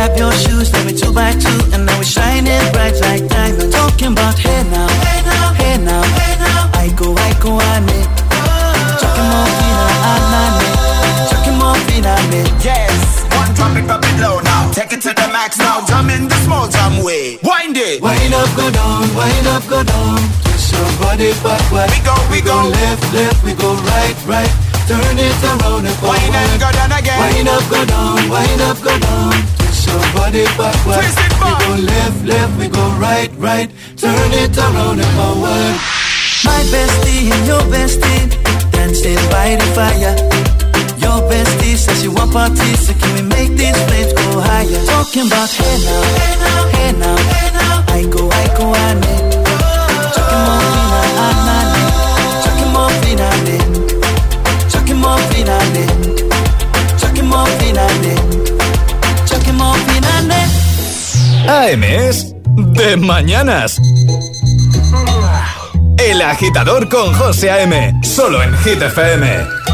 Grab 0.00 0.16
your 0.16 0.32
shoes, 0.32 0.72
let 0.72 0.86
me 0.86 0.94
two 0.94 1.12
by 1.12 1.30
two, 1.32 1.60
and 1.76 1.84
now 1.84 1.92
we're 1.98 2.08
shining 2.08 2.56
bright 2.72 2.96
like 3.04 3.28
diamonds. 3.28 3.68
Talking 3.68 4.12
about 4.16 4.38
hey 4.38 4.64
now, 4.72 4.88
hey 5.04 5.20
now, 5.28 5.52
hey 5.52 5.76
now, 5.76 6.02
hey 6.16 6.34
now. 6.40 6.70
I 6.72 6.88
go, 6.96 7.12
I 7.12 7.36
go, 7.36 7.60
ane. 7.60 8.00
Chucking 8.96 9.28
more 9.28 9.44
fina, 9.60 9.84
anane. 10.08 10.68
Chucking 11.28 11.58
more 11.60 11.76
fina, 11.84 12.16
ne. 12.32 12.48
Yes, 12.64 13.28
one 13.36 13.52
drop 13.52 13.76
it, 13.76 13.84
drop 13.84 14.00
it 14.00 14.16
low 14.24 14.40
now 14.40 14.72
Take 14.72 14.94
it 14.94 15.02
to 15.02 15.12
the 15.12 15.28
max 15.36 15.58
now, 15.58 15.84
jam 15.84 16.08
in 16.08 16.28
the 16.28 16.38
small 16.48 16.66
jam 16.66 17.04
way 17.04 17.36
Wind 17.42 17.76
it 17.76 18.00
Wind 18.00 18.32
up, 18.32 18.48
go 18.56 18.70
down, 18.70 19.04
wind 19.12 19.46
up, 19.52 19.68
go 19.68 19.84
down. 19.84 20.16
Twist 20.48 20.72
your 20.72 20.88
body 20.96 21.28
backward. 21.44 21.92
We 21.92 22.00
go, 22.00 22.16
we 22.32 22.40
go. 22.40 22.56
left, 22.56 23.04
left, 23.12 23.44
we 23.44 23.52
go 23.52 23.74
right, 23.74 24.16
right. 24.24 24.69
Turn 24.90 25.18
it 25.22 25.38
around 25.46 25.86
and 25.86 25.96
forward. 26.02 26.18
Wind 26.18 26.34
and 26.34 26.58
go 26.58 26.66
down 26.74 26.90
again 26.90 27.18
Wind 27.22 27.46
up, 27.46 27.62
go 27.70 27.78
down, 27.86 28.26
wind 28.26 28.60
up, 28.66 28.78
go 28.82 28.90
down. 28.98 29.30
Twist 29.54 29.86
your 29.86 30.02
body 30.18 30.44
backward. 30.58 30.98
Twist 30.98 31.20
it 31.22 31.32
we 31.38 31.50
go 31.62 31.70
left, 31.86 32.18
left, 32.26 32.52
we 32.58 32.66
go 32.66 32.84
right, 32.98 33.30
right. 33.38 33.70
Turn 33.96 34.32
it 34.34 34.50
around 34.58 34.98
and 34.98 35.12
forward. 35.14 35.74
My 36.42 36.58
bestie 36.74 37.30
and 37.30 37.46
your 37.46 37.62
bestie 37.70 38.34
dancing 38.74 39.22
by 39.30 39.54
the 39.54 39.66
fire. 39.78 40.14
Your 40.98 41.22
bestie 41.30 41.76
says 41.78 42.02
she 42.02 42.08
want 42.08 42.32
parties, 42.32 42.80
so 42.86 42.92
can 42.94 43.14
we 43.14 43.22
make 43.22 43.50
these 43.54 43.78
flames 43.86 44.12
go 44.12 44.40
higher? 44.42 44.82
Talking 44.90 45.26
about 45.30 45.50
hey 45.54 45.76
now, 45.86 46.02
hey 46.18 46.34
now, 46.42 46.66
hey 46.74 46.92
now, 46.98 47.16
hey 47.30 47.48
now. 47.54 47.94
I 47.94 48.02
go, 48.10 48.26
I 48.26 48.44
go, 48.58 48.74
ane. 48.74 49.14
Chucking 50.14 50.42
more 50.46 50.58
fina, 50.66 50.79
AM 61.50 61.82
es 61.82 62.32
de 62.46 62.96
mañanas. 62.96 63.76
El 65.98 66.22
agitador 66.22 66.88
con 66.88 67.12
José 67.14 67.50
A.M. 67.50 67.92
Solo 68.04 68.40
en 68.40 68.56
Hit 68.58 68.80
FM. 68.80 69.69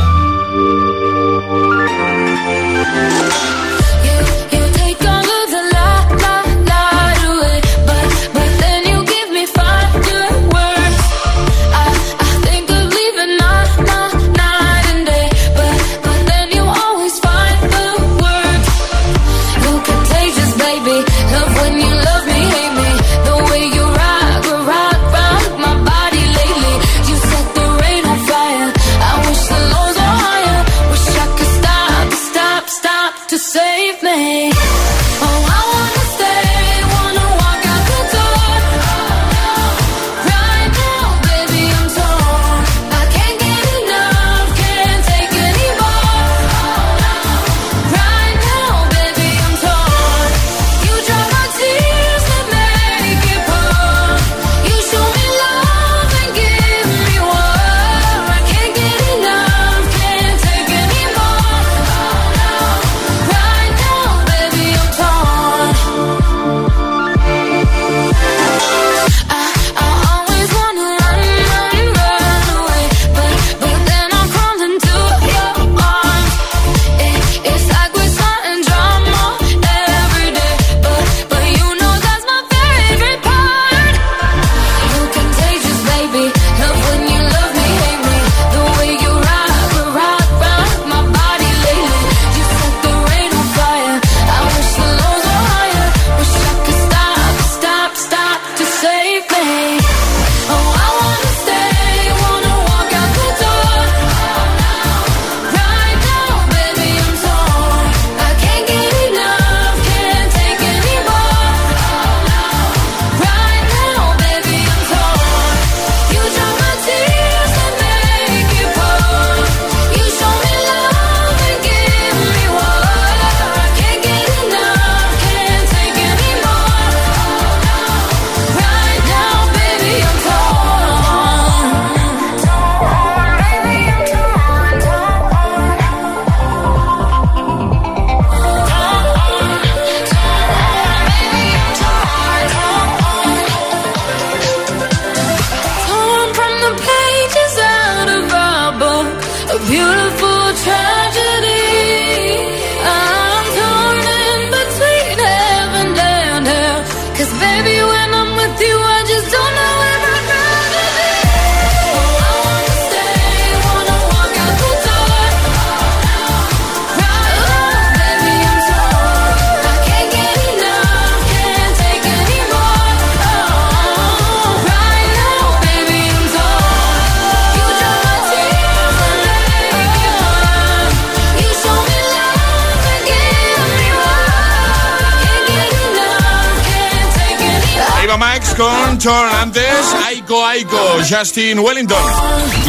Max 188.18 188.55
con 188.55 188.98
Chorn. 188.98 189.35
Antes, 189.35 189.64
Aiko 190.07 190.46
Aiko, 190.46 190.98
Justin 191.09 191.59
Wellington. 191.59 192.02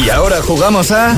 Y 0.04 0.10
ahora 0.10 0.42
jugamos 0.42 0.92
a 0.92 1.16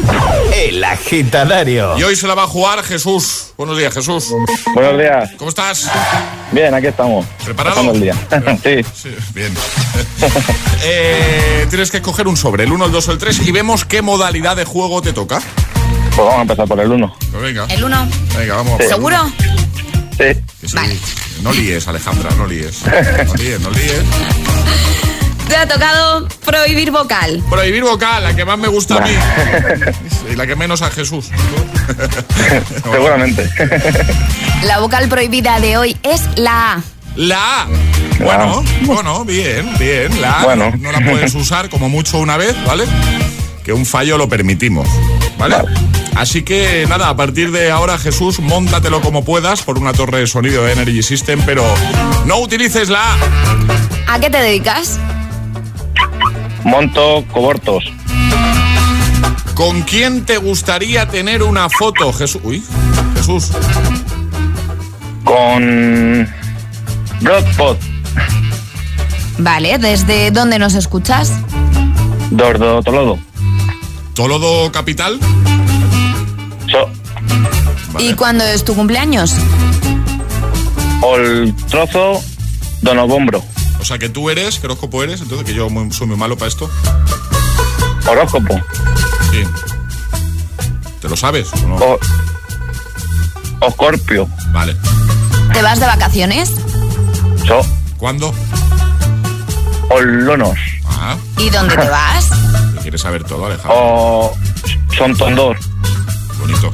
El 0.54 0.84
Agitadario. 0.84 1.98
Y 1.98 2.04
hoy 2.04 2.16
se 2.16 2.28
la 2.28 2.36
va 2.36 2.44
a 2.44 2.48
jugar 2.48 2.84
Jesús. 2.84 3.54
Buenos 3.58 3.78
días, 3.78 3.94
Jesús. 3.94 4.34
Buenos 4.74 4.98
días. 4.98 5.32
¿Cómo 5.38 5.50
estás? 5.50 5.90
Bien, 6.52 6.74
aquí 6.74 6.88
estamos. 6.88 7.26
¿Preparado? 7.44 7.76
Pasando 7.78 7.94
el 7.94 8.02
día. 8.02 8.16
sí. 8.64 8.84
Sí, 8.94 9.16
bien. 9.34 9.54
Eh, 10.82 11.66
tienes 11.70 11.92
que 11.92 11.98
escoger 11.98 12.26
un 12.26 12.38
sobre, 12.38 12.64
el 12.64 12.72
1, 12.72 12.86
el 12.86 12.92
2 12.94 13.08
o 13.10 13.12
el 13.12 13.18
3, 13.18 13.48
y 13.48 13.52
vemos 13.52 13.84
qué 13.84 14.02
modalidad 14.02 14.56
de 14.56 14.64
juego 14.64 15.02
te 15.02 15.12
toca. 15.12 15.42
Pues 16.16 16.18
vamos 16.18 16.36
a 16.36 16.42
empezar 16.42 16.68
por 16.70 16.80
el 16.80 16.90
1. 16.90 17.16
Pues 17.32 17.44
venga. 17.44 17.66
El 17.66 17.84
uno. 17.84 18.08
Venga, 18.38 18.56
vamos. 18.56 18.82
¿Seguro? 18.88 19.18
Sí. 20.12 20.42
Que 20.62 20.68
sí. 20.68 20.76
Vale. 20.76 20.98
No 21.42 21.52
líes, 21.54 21.88
Alejandra, 21.88 22.30
no 22.38 22.46
líes. 22.46 22.82
No 23.28 23.34
líes, 23.36 23.60
no 23.62 23.70
líes. 23.72 24.02
Te 25.48 25.56
ha 25.56 25.68
tocado 25.68 26.28
prohibir 26.46 26.92
vocal. 26.92 27.42
Prohibir 27.50 27.84
vocal, 27.84 28.24
la 28.24 28.36
que 28.36 28.46
más 28.46 28.60
me 28.60 28.68
gusta 28.68 28.98
a 28.98 29.02
mí. 29.02 29.10
Y 30.32 30.36
la 30.36 30.46
que 30.46 30.56
menos 30.56 30.84
a 30.84 30.92
Jesús. 30.92 31.30
Seguramente. 32.84 33.50
La 34.64 34.78
vocal 34.80 35.10
prohibida 35.10 35.60
de 35.60 35.76
hoy 35.78 35.98
es 36.04 36.22
la 36.36 36.74
A. 36.74 36.82
La 37.16 37.62
A. 37.64 37.68
Bueno, 38.20 38.64
bueno, 38.84 39.26
bien, 39.26 39.76
bien. 39.80 40.22
La 40.22 40.42
A 40.42 40.46
Bueno. 40.46 40.72
no 40.80 40.92
la 40.92 41.00
puedes 41.00 41.34
usar 41.34 41.70
como 41.70 41.90
mucho 41.90 42.20
una 42.20 42.38
vez, 42.38 42.56
¿vale? 42.68 42.84
Que 43.64 43.74
un 43.74 43.88
fallo 43.88 44.20
lo 44.20 44.30
permitimos, 44.30 44.88
¿vale? 45.40 45.56
Así 46.16 46.44
que 46.44 46.86
nada, 46.88 47.10
a 47.10 47.16
partir 47.16 47.52
de 47.52 47.72
ahora, 47.72 47.98
Jesús, 47.98 48.40
móntatelo 48.40 49.02
como 49.02 49.24
puedas 49.24 49.62
por 49.62 49.78
una 49.78 49.94
torre 49.94 50.20
de 50.20 50.28
sonido 50.28 50.64
de 50.64 50.74
Energy 50.74 51.04
System, 51.04 51.42
pero 51.46 51.64
no 52.26 52.40
utilices 52.40 52.90
la 52.90 53.14
A. 53.14 53.18
¿A 54.16 54.20
qué 54.20 54.30
te 54.30 54.38
dedicas? 54.38 55.00
Monto 56.64 57.24
cobortos. 57.32 57.86
¿Con 59.54 59.82
quién 59.82 60.26
te 60.26 60.38
gustaría 60.38 61.08
tener 61.08 61.44
una 61.44 61.70
foto, 61.70 62.14
Jesús? 62.14 62.42
Uy, 62.44 62.64
Jesús. 63.16 63.52
Con. 65.24 66.28
Broadpot. 67.22 67.78
Vale, 69.38 69.78
¿desde 69.78 70.32
dónde 70.32 70.60
nos 70.60 70.76
escuchas? 70.76 71.34
Dordo 72.32 72.82
Tolodo. 72.84 73.20
¿Tolodo 74.14 74.72
Capital? 74.72 75.20
So. 76.72 76.90
¿Y 78.00 78.14
cuándo 78.14 78.44
es 78.44 78.64
tu 78.64 78.76
cumpleaños? 78.76 79.34
Ol 81.02 81.54
trozo 81.70 82.22
Donobombro. 82.82 83.44
O 83.80 83.86
sea, 83.86 83.98
que 83.98 84.10
tú 84.10 84.30
eres, 84.30 84.60
¿qué 84.60 84.68
horóscopo 84.68 85.04
eres? 85.04 85.22
Entonces, 85.22 85.48
que 85.48 85.54
yo 85.54 85.70
muy- 85.70 85.92
soy 85.92 86.08
muy 86.08 86.18
malo 86.18 86.38
para 86.38 86.50
esto. 86.50 86.70
Horóscopo. 88.08 88.60
Sí. 89.32 89.44
¿Te 91.02 91.10
lo 91.10 91.16
sabes 91.16 91.48
o 91.54 91.68
no? 91.68 91.76
O. 91.76 92.00
Oscorpio. 93.62 94.28
Vale. 94.52 94.76
¿Te 95.54 95.62
vas 95.62 95.80
de 95.80 95.86
vacaciones? 95.86 96.52
So. 97.48 97.66
¿Cuándo? 97.98 98.34
Olonos. 99.90 100.58
Ah, 100.86 101.16
¿Y 101.38 101.50
dónde 101.50 101.76
te 101.76 101.90
vas? 101.90 102.30
¿lo 102.76 102.82
quieres 102.82 103.02
saber 103.02 103.24
todo, 103.24 103.46
Alejandro? 103.46 103.74
O. 103.76 104.38
Sontondor. 104.96 105.58
Bonito. 106.50 106.74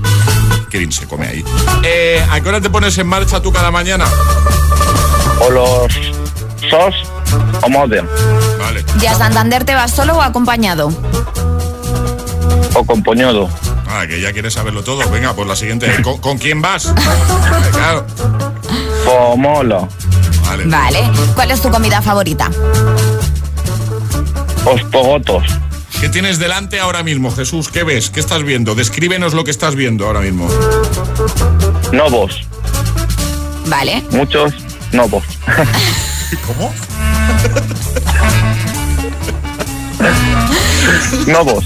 Qué 0.69 0.77
bien 0.77 0.91
se 0.91 1.05
come 1.07 1.27
ahí. 1.27 1.45
Eh, 1.83 2.25
¿A 2.29 2.39
qué 2.39 2.49
hora 2.49 2.61
te 2.61 2.69
pones 2.69 2.97
en 2.97 3.07
marcha 3.07 3.41
tú 3.41 3.51
cada 3.51 3.71
mañana? 3.71 4.05
O 5.41 5.49
los. 5.49 5.93
Sos. 6.69 6.95
O 7.61 7.69
Modem. 7.69 8.07
Vale. 8.59 8.85
¿Y 9.01 9.05
a 9.05 9.15
Santander 9.15 9.65
te 9.65 9.75
vas 9.75 9.91
solo 9.91 10.15
o 10.15 10.21
acompañado? 10.21 10.89
O 12.73 12.85
Compoñodo. 12.85 13.49
Ah, 13.87 14.05
que 14.07 14.19
ya 14.21 14.31
quieres 14.33 14.53
saberlo 14.53 14.83
todo. 14.83 15.09
Venga, 15.09 15.33
pues 15.33 15.47
la 15.47 15.55
siguiente. 15.55 16.01
¿Con, 16.03 16.17
con 16.19 16.37
quién 16.37 16.61
vas? 16.61 16.93
Claro. 17.71 18.05
Pomolo. 19.05 19.87
Vale. 20.45 20.65
Vale. 20.65 21.11
¿Cuál 21.35 21.51
es 21.51 21.61
tu 21.61 21.69
comida 21.69 22.01
favorita? 22.01 22.49
Os 24.65 24.81
Pogotos. 24.85 25.43
¿Qué 25.99 26.09
tienes 26.09 26.39
delante 26.39 26.79
ahora 26.79 27.03
mismo, 27.03 27.31
Jesús? 27.31 27.69
¿Qué 27.69 27.83
ves? 27.83 28.09
¿Qué 28.09 28.19
estás 28.19 28.43
viendo? 28.43 28.75
Descríbenos 28.75 29.33
lo 29.33 29.43
que 29.43 29.51
estás 29.51 29.75
viendo 29.75 30.05
ahora 30.05 30.19
mismo. 30.21 30.47
Novos. 31.91 32.41
Vale. 33.67 34.03
Muchos 34.11 34.53
novos. 34.91 35.23
¿Cómo? 36.47 36.73
Novos. 41.27 41.65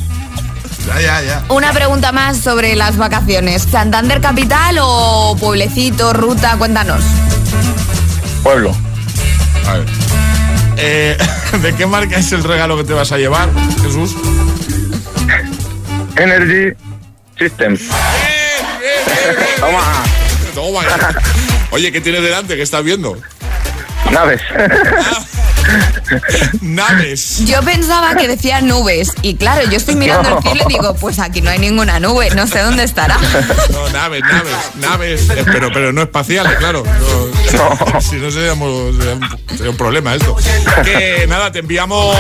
Ya, 0.87 1.01
ya, 1.01 1.21
ya. 1.21 1.43
Una 1.49 1.73
pregunta 1.73 2.11
más 2.11 2.37
sobre 2.37 2.75
las 2.75 2.97
vacaciones. 2.97 3.63
¿Santander 3.63 4.21
capital 4.21 4.77
o 4.81 5.35
pueblecito, 5.39 6.13
ruta? 6.13 6.55
Cuéntanos. 6.57 7.03
Pueblo. 8.43 8.71
A 9.67 9.73
ver. 9.73 9.85
Eh, 10.81 11.17
¿De 11.61 11.75
qué 11.75 11.85
marca 11.85 12.17
es 12.17 12.31
el 12.31 12.43
regalo 12.43 12.77
que 12.77 12.85
te 12.85 12.93
vas 12.93 13.11
a 13.11 13.17
llevar, 13.17 13.49
Jesús? 13.81 14.15
Energy 16.15 16.75
Systems. 17.37 17.81
Toma. 19.59 19.83
Toma. 20.55 20.81
Oye, 21.71 21.91
¿qué 21.91 22.01
tienes 22.01 22.21
delante? 22.21 22.55
¿Qué 22.55 22.61
estás 22.61 22.83
viendo? 22.83 23.17
Naves. 24.11 24.41
Naves. 26.61 27.45
Yo 27.45 27.61
pensaba 27.61 28.15
que 28.15 28.27
decía 28.27 28.61
nubes 28.61 29.11
y 29.21 29.35
claro, 29.35 29.69
yo 29.69 29.77
estoy 29.77 29.95
mirando 29.95 30.37
el 30.37 30.43
cielo 30.43 30.65
y 30.69 30.73
digo, 30.73 30.95
pues 30.95 31.19
aquí 31.19 31.41
no 31.41 31.49
hay 31.49 31.59
ninguna 31.59 31.99
nube, 31.99 32.29
no 32.31 32.47
sé 32.47 32.59
dónde 32.59 32.83
estará. 32.83 33.17
No, 33.71 33.89
naves, 33.89 34.21
naves, 34.21 34.55
naves. 34.75 35.29
Eh, 35.29 35.45
Pero, 35.45 35.69
pero 35.73 35.91
no 35.93 36.01
espaciales, 36.01 36.55
claro. 36.57 36.83
No, 36.83 38.01
Si 38.01 38.15
no 38.17 38.31
seríamos, 38.31 38.95
sería, 38.97 39.13
un, 39.15 39.39
sería 39.49 39.69
un 39.71 39.77
problema 39.77 40.15
esto. 40.15 40.35
Que 40.83 41.25
nada, 41.27 41.51
te 41.51 41.59
enviamos 41.59 42.15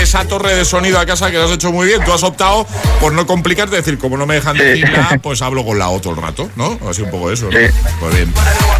esa 0.00 0.24
torre 0.26 0.54
de 0.54 0.64
sonido 0.64 0.98
a 0.98 1.06
casa 1.06 1.30
que 1.30 1.36
lo 1.38 1.44
has 1.44 1.50
hecho 1.52 1.72
muy 1.72 1.86
bien. 1.86 2.04
Tú 2.04 2.12
has 2.12 2.22
optado 2.22 2.66
por 3.00 3.12
no 3.12 3.26
complicarte, 3.26 3.78
es 3.78 3.84
decir, 3.84 3.98
como 3.98 4.16
no 4.16 4.26
me 4.26 4.34
dejan 4.34 4.56
decirla, 4.56 5.18
pues 5.22 5.42
hablo 5.42 5.64
con 5.64 5.78
la 5.78 5.88
O 5.88 6.00
todo 6.00 6.14
el 6.14 6.20
rato, 6.22 6.50
¿no? 6.56 6.78
Así 6.88 7.02
un 7.02 7.10
poco 7.10 7.30
eso, 7.30 7.46
¿no? 7.46 7.52
Sí. 7.52 7.66
Pues 8.00 8.14
bien. 8.14 8.32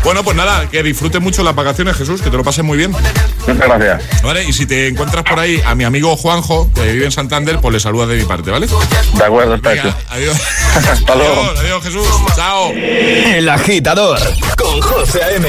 Bueno, 0.03 0.23
pues 0.23 0.37
nada, 0.37 0.69
que 0.71 0.83
disfrutes 0.83 1.21
mucho 1.21 1.43
las 1.43 1.55
vacaciones, 1.55 1.97
Jesús, 1.97 2.21
que 2.21 2.31
te 2.31 2.37
lo 2.37 2.45
pases 2.45 2.65
muy 2.65 2.77
bien. 2.79 2.93
Muchas 2.93 3.57
gracias. 3.59 4.23
¿Vale? 4.23 4.45
Y 4.45 4.53
si 4.55 4.67
te 4.67 4.89
encuentras 4.89 5.25
por 5.25 5.39
ahí 5.39 5.61
a 5.67 5.75
mi 5.75 5.85
amigo 5.85 6.17
Juanjo, 6.17 6.71
que 6.75 6.93
vive 6.93 7.07
en 7.07 7.13
Santander, 7.13 7.59
pues 7.61 7.73
le 7.75 7.81
saludas 7.81 8.09
de 8.09 8.17
mi 8.17 8.25
parte, 8.25 8.51
¿vale? 8.51 8.67
De 8.67 9.25
acuerdo, 9.25 9.55
está 9.57 9.71
Venga, 9.71 9.83
hecho. 9.89 9.97
adiós. 10.11 10.37
Hasta 10.77 11.15
luego. 11.15 11.41
Adiós, 11.43 11.59
adiós, 11.61 11.83
Jesús. 11.85 12.07
Chao. 12.37 12.71
El 12.73 13.49
Agitador 13.49 14.19
con 14.57 14.81
José 14.81 15.23
A.M. 15.25 15.49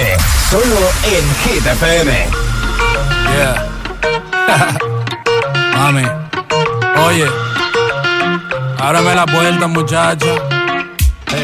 Solo 0.49 0.77
en 1.03 1.53
Hit 1.53 1.65
FM. 1.65 2.25
Yeah. 3.35 3.67
Mami, 5.75 6.03
oye, 7.05 7.25
ábrame 8.79 9.15
la 9.15 9.25
puerta, 9.25 9.67
muchacha. 9.67 10.25
Hey, 11.27 11.43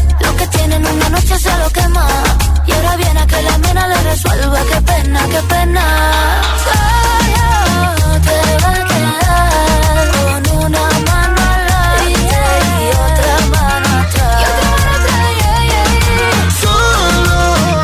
Tienen 0.61 0.85
una 0.85 1.09
noche 1.09 1.39
se 1.39 1.57
lo 1.57 1.67
quema. 1.71 2.05
Y 2.67 2.71
ahora 2.71 2.95
viene 2.95 3.19
a 3.19 3.25
que 3.25 3.41
la 3.41 3.57
mena 3.57 3.87
le 3.87 4.03
resuelva, 4.03 4.59
qué 4.71 4.81
pena, 4.81 5.19
qué 5.27 5.41
pena. 5.53 5.83
Solo 6.65 8.07
te 8.27 8.39
va 8.63 8.69
a 8.69 8.85
quedar 8.91 10.05
con 10.13 10.41
una 10.65 10.83
mano 11.07 11.41
adelante 11.53 12.45
y 12.79 12.89
otra 13.09 13.35
mano 13.53 13.89
atrás. 14.01 14.37
Y 14.41 14.45
otra 14.53 14.69
mano 14.69 14.89
atrás, 14.93 15.29
yeah, 15.41 15.59
yeah, 15.71 15.89
yeah. 16.05 16.45
Solo 16.61 17.39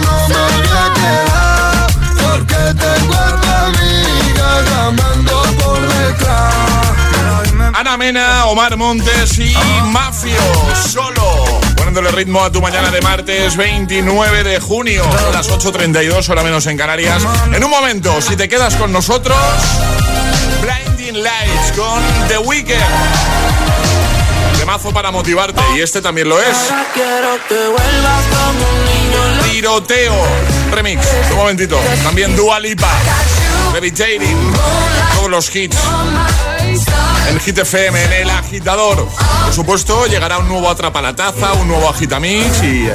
no 0.05 0.15
me 0.29 0.41
voy 0.53 0.77
a 0.77 0.87
quedar 0.99 1.87
porque 2.21 2.61
tengo 2.85 3.15
a 3.15 3.29
tu 3.41 3.49
amiga 3.65 4.49
llamando 4.69 5.35
por 5.59 5.81
detrás. 5.81 7.73
Ana 7.73 7.93
Mena, 7.97 8.45
Omar 8.45 8.77
Montes 8.77 9.39
y 9.39 9.55
Mafio. 9.89 10.45
Solo. 10.93 11.66
Poniéndole 11.97 12.15
ritmo 12.15 12.43
a 12.43 12.51
tu 12.51 12.61
mañana 12.61 12.91
de 12.91 13.01
martes 13.01 13.57
29 13.57 14.43
de 14.43 14.59
junio. 14.59 15.03
Son 15.19 15.33
las 15.33 15.49
8.32, 15.49 16.29
hora 16.29 16.43
menos 16.43 16.67
en 16.67 16.77
Canarias. 16.77 17.23
En 17.51 17.63
un 17.63 17.71
momento, 17.71 18.21
si 18.21 18.35
te 18.35 18.47
quedas 18.47 18.75
con 18.75 18.91
nosotros, 18.91 19.35
Blinding 20.61 21.23
Lights 21.23 21.71
con 21.75 22.27
The 22.27 22.37
Weeknd. 22.37 22.75
Temazo 24.59 24.91
para 24.91 25.09
motivarte 25.09 25.59
y 25.75 25.81
este 25.81 25.99
también 25.99 26.29
lo 26.29 26.39
es. 26.39 26.55
Tiroteo. 29.49 30.13
Remix. 30.69 31.01
Un 31.31 31.37
momentito. 31.37 31.79
También 32.03 32.35
Dua 32.35 32.59
Lipa. 32.59 32.91
Levitating. 33.73 34.53
Todos 35.15 35.31
los 35.31 35.55
hits. 35.55 35.77
En 37.29 37.39
Hit 37.39 37.57
FM, 37.57 38.03
en 38.05 38.13
el 38.13 38.29
agitador. 38.29 39.07
Por 39.43 39.53
supuesto, 39.53 40.05
llegará 40.07 40.37
un 40.37 40.47
nuevo 40.47 40.69
Atrapalataza, 40.69 41.53
un 41.53 41.67
nuevo 41.67 41.89
Agitamix 41.89 42.63
y 42.63 42.87
eh, 42.87 42.93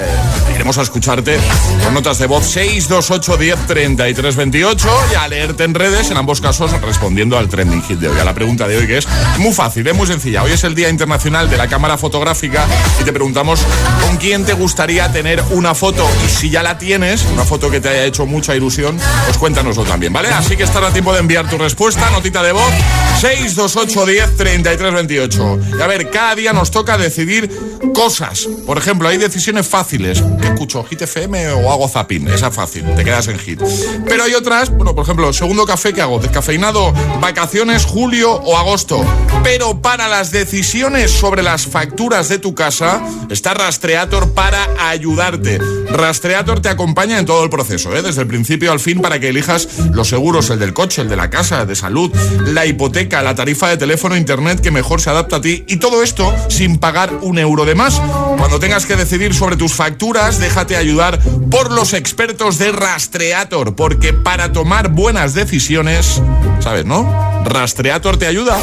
iremos 0.54 0.78
a 0.78 0.82
escucharte 0.82 1.38
con 1.84 1.94
notas 1.94 2.18
de 2.18 2.26
voz 2.26 2.44
628 2.46 3.36
10 3.36 3.66
33 3.66 4.36
28 4.36 4.88
y 5.12 5.14
a 5.16 5.28
leerte 5.28 5.64
en 5.64 5.74
redes, 5.74 6.10
en 6.10 6.16
ambos 6.16 6.40
casos 6.40 6.70
respondiendo 6.80 7.36
al 7.36 7.48
trending 7.48 7.82
hit 7.82 7.98
de 7.98 8.08
hoy, 8.08 8.18
a 8.18 8.24
la 8.24 8.34
pregunta 8.34 8.68
de 8.68 8.76
hoy 8.76 8.86
que 8.86 8.98
es 8.98 9.08
muy 9.38 9.52
fácil, 9.52 9.86
es 9.86 9.94
muy 9.94 10.06
sencilla. 10.06 10.42
Hoy 10.42 10.52
es 10.52 10.64
el 10.64 10.74
Día 10.74 10.88
Internacional 10.88 11.50
de 11.50 11.56
la 11.56 11.68
Cámara 11.68 11.98
Fotográfica 11.98 12.66
y 13.00 13.04
te 13.04 13.12
preguntamos 13.12 13.60
con 14.06 14.16
quién 14.16 14.44
te 14.44 14.54
gustaría 14.54 15.10
tener 15.12 15.42
una 15.50 15.74
foto 15.74 16.08
y 16.24 16.28
si 16.28 16.50
ya 16.50 16.62
la 16.62 16.78
tienes, 16.78 17.24
una 17.32 17.44
foto 17.44 17.70
que 17.70 17.80
te 17.80 17.88
haya 17.88 18.04
hecho 18.04 18.26
mucha 18.26 18.54
ilusión, 18.54 18.98
pues 19.26 19.38
cuéntanoslo 19.38 19.84
también, 19.84 20.12
¿vale? 20.12 20.28
Así 20.28 20.56
que 20.56 20.62
estará 20.62 20.90
tiempo 20.90 21.12
de 21.12 21.20
enviar 21.20 21.48
tu 21.48 21.58
respuesta, 21.58 22.10
notita 22.10 22.42
de 22.42 22.52
voz 22.52 22.72
628 23.20 23.71
10 23.74 24.36
33 24.36 24.92
28. 24.92 25.58
Y 25.78 25.80
a 25.80 25.86
ver, 25.86 26.10
cada 26.10 26.34
día 26.34 26.52
nos 26.52 26.70
toca 26.70 26.98
decidir 26.98 27.50
cosas. 27.94 28.46
Por 28.66 28.78
ejemplo, 28.78 29.08
hay 29.08 29.16
decisiones 29.16 29.66
fáciles. 29.66 30.22
¿Qué 30.40 30.48
escucho? 30.48 30.84
¿Hit 30.84 31.02
FM 31.02 31.52
o 31.52 31.72
hago 31.72 31.88
zapping? 31.88 32.28
Esa 32.28 32.48
es 32.48 32.54
fácil, 32.54 32.84
te 32.94 33.04
quedas 33.04 33.28
en 33.28 33.38
hit. 33.38 33.60
Pero 34.06 34.24
hay 34.24 34.34
otras, 34.34 34.70
bueno, 34.70 34.94
por 34.94 35.04
ejemplo, 35.04 35.32
segundo 35.32 35.64
café 35.64 35.92
que 35.92 36.02
hago, 36.02 36.18
descafeinado, 36.18 36.92
vacaciones, 37.20 37.84
julio 37.84 38.32
o 38.32 38.56
agosto. 38.58 39.04
Pero 39.42 39.80
para 39.80 40.08
las 40.08 40.30
decisiones 40.30 41.10
sobre 41.10 41.42
las 41.42 41.66
facturas 41.66 42.28
de 42.28 42.38
tu 42.38 42.54
casa, 42.54 43.02
está 43.30 43.54
Rastreator 43.54 44.32
para 44.32 44.68
ayudarte. 44.88 45.58
Rastreator 45.92 46.60
te 46.60 46.68
acompaña 46.68 47.18
en 47.18 47.26
todo 47.26 47.44
el 47.44 47.50
proceso, 47.50 47.94
¿eh? 47.94 48.02
desde 48.02 48.22
el 48.22 48.26
principio 48.26 48.72
al 48.72 48.80
fin, 48.80 49.00
para 49.00 49.20
que 49.20 49.28
elijas 49.28 49.68
los 49.92 50.08
seguros, 50.08 50.50
el 50.50 50.58
del 50.58 50.72
coche, 50.72 51.02
el 51.02 51.08
de 51.08 51.16
la 51.16 51.30
casa, 51.30 51.66
de 51.66 51.76
salud, 51.76 52.10
la 52.46 52.66
hipoteca, 52.66 53.22
la 53.22 53.34
tarifa 53.34 53.68
de 53.68 53.76
teléfono, 53.76 54.16
internet 54.16 54.60
que 54.60 54.70
mejor 54.70 55.00
se 55.00 55.10
adapta 55.10 55.36
a 55.36 55.40
ti 55.40 55.64
y 55.68 55.76
todo 55.76 56.02
esto 56.02 56.34
sin 56.48 56.78
pagar 56.78 57.12
un 57.22 57.38
euro 57.38 57.64
de 57.64 57.74
más. 57.74 58.00
Cuando 58.38 58.58
tengas 58.58 58.86
que 58.86 58.96
decidir 58.96 59.34
sobre 59.34 59.56
tus 59.56 59.74
facturas, 59.74 60.38
déjate 60.38 60.76
ayudar 60.76 61.20
por 61.50 61.70
los 61.70 61.92
expertos 61.92 62.58
de 62.58 62.72
Rastreator, 62.72 63.74
porque 63.76 64.12
para 64.12 64.52
tomar 64.52 64.88
buenas 64.88 65.34
decisiones, 65.34 66.22
¿sabes, 66.60 66.84
no? 66.84 67.42
Rastreator 67.44 68.16
te 68.16 68.26
ayuda. 68.26 68.58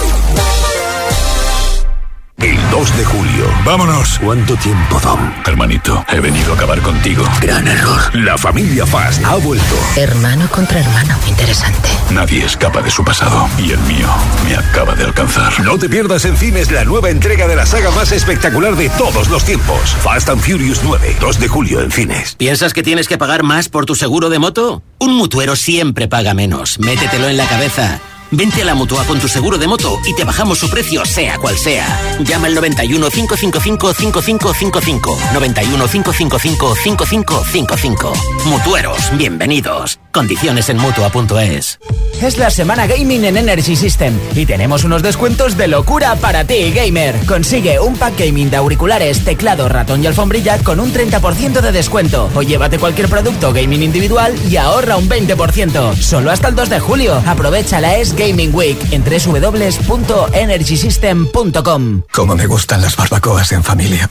El 2.41 2.57
2 2.71 2.97
de 2.97 3.03
julio. 3.03 3.45
Vámonos. 3.65 4.17
¿Cuánto 4.23 4.55
tiempo, 4.55 4.97
Dom? 5.01 5.19
Hermanito, 5.45 6.05
he 6.07 6.21
venido 6.21 6.53
a 6.53 6.55
acabar 6.55 6.81
contigo. 6.81 7.25
Gran 7.41 7.67
error. 7.67 8.15
La 8.15 8.37
familia 8.37 8.85
Fast 8.85 9.23
ha 9.25 9.35
vuelto. 9.35 9.75
Hermano 9.97 10.47
contra 10.49 10.79
hermano. 10.79 11.17
Interesante. 11.27 11.89
Nadie 12.11 12.45
escapa 12.45 12.81
de 12.81 12.91
su 12.91 13.03
pasado. 13.03 13.49
Y 13.57 13.71
el 13.71 13.79
mío 13.81 14.07
me 14.47 14.55
acaba 14.55 14.95
de 14.95 15.03
alcanzar. 15.03 15.59
No 15.59 15.77
te 15.77 15.89
pierdas 15.89 16.23
en 16.23 16.37
cines 16.37 16.71
la 16.71 16.85
nueva 16.85 17.09
entrega 17.09 17.45
de 17.45 17.57
la 17.57 17.65
saga 17.65 17.91
más 17.91 18.13
espectacular 18.13 18.75
de 18.77 18.89
todos 18.91 19.27
los 19.29 19.43
tiempos. 19.43 19.95
Fast 20.01 20.29
and 20.29 20.41
Furious 20.41 20.81
9. 20.81 21.17
2 21.19 21.39
de 21.41 21.47
julio 21.49 21.81
en 21.81 21.91
cines. 21.91 22.35
¿Piensas 22.35 22.73
que 22.73 22.83
tienes 22.83 23.09
que 23.09 23.17
pagar 23.17 23.43
más 23.43 23.67
por 23.67 23.85
tu 23.85 23.95
seguro 23.95 24.29
de 24.29 24.39
moto? 24.39 24.81
Un 24.97 25.15
mutuero 25.15 25.57
siempre 25.57 26.07
paga 26.07 26.33
menos. 26.33 26.79
Métetelo 26.79 27.27
en 27.27 27.35
la 27.35 27.47
cabeza. 27.47 27.99
Vente 28.31 28.61
a 28.61 28.65
la 28.65 28.75
Mutua 28.75 29.03
con 29.05 29.19
tu 29.19 29.27
seguro 29.27 29.57
de 29.57 29.67
moto 29.67 29.99
y 30.05 30.13
te 30.13 30.23
bajamos 30.23 30.59
su 30.59 30.69
precio, 30.69 31.03
sea 31.03 31.39
cual 31.39 31.57
sea. 31.57 31.87
Llama 32.19 32.45
al 32.45 32.53
91 32.53 33.09
555 33.09 33.93
5555. 33.93 35.17
91 35.33 35.87
555 35.87 36.75
5555. 36.75 38.13
Mutueros, 38.45 39.17
bienvenidos. 39.17 39.99
Condiciones 40.11 40.69
en 40.69 40.77
Mutua.es. 40.77 41.79
Es 42.21 42.37
la 42.37 42.51
semana 42.51 42.85
gaming 42.85 43.23
en 43.25 43.37
Energy 43.37 43.75
System 43.75 44.13
y 44.35 44.45
tenemos 44.45 44.83
unos 44.83 45.01
descuentos 45.01 45.57
de 45.57 45.67
locura 45.67 46.15
para 46.15 46.43
ti, 46.43 46.71
gamer. 46.71 47.15
Consigue 47.25 47.79
un 47.79 47.95
pack 47.95 48.19
gaming 48.19 48.51
de 48.51 48.57
auriculares, 48.57 49.23
teclado, 49.23 49.69
ratón 49.69 50.03
y 50.03 50.07
alfombrilla 50.07 50.59
con 50.59 50.79
un 50.79 50.93
30% 50.93 51.61
de 51.61 51.71
descuento. 51.71 52.29
O 52.35 52.43
llévate 52.43 52.77
cualquier 52.77 53.07
producto 53.07 53.53
gaming 53.53 53.81
individual 53.81 54.35
y 54.49 54.57
ahorra 54.57 54.97
un 54.97 55.09
20%. 55.09 55.95
Solo 55.95 56.29
hasta 56.29 56.49
el 56.49 56.55
2 56.55 56.69
de 56.69 56.79
julio. 56.79 57.23
Aprovecha 57.25 57.79
la 57.79 57.95
S 57.95 58.13
Gaming 58.19 58.53
Week 58.53 58.77
en 58.91 59.03
www.energysystem.com. 59.03 62.01
Como 62.11 62.35
me 62.35 62.45
gustan 62.47 62.81
las 62.81 62.97
barbacoas 62.97 63.53
en 63.53 63.63
familia. 63.63 64.09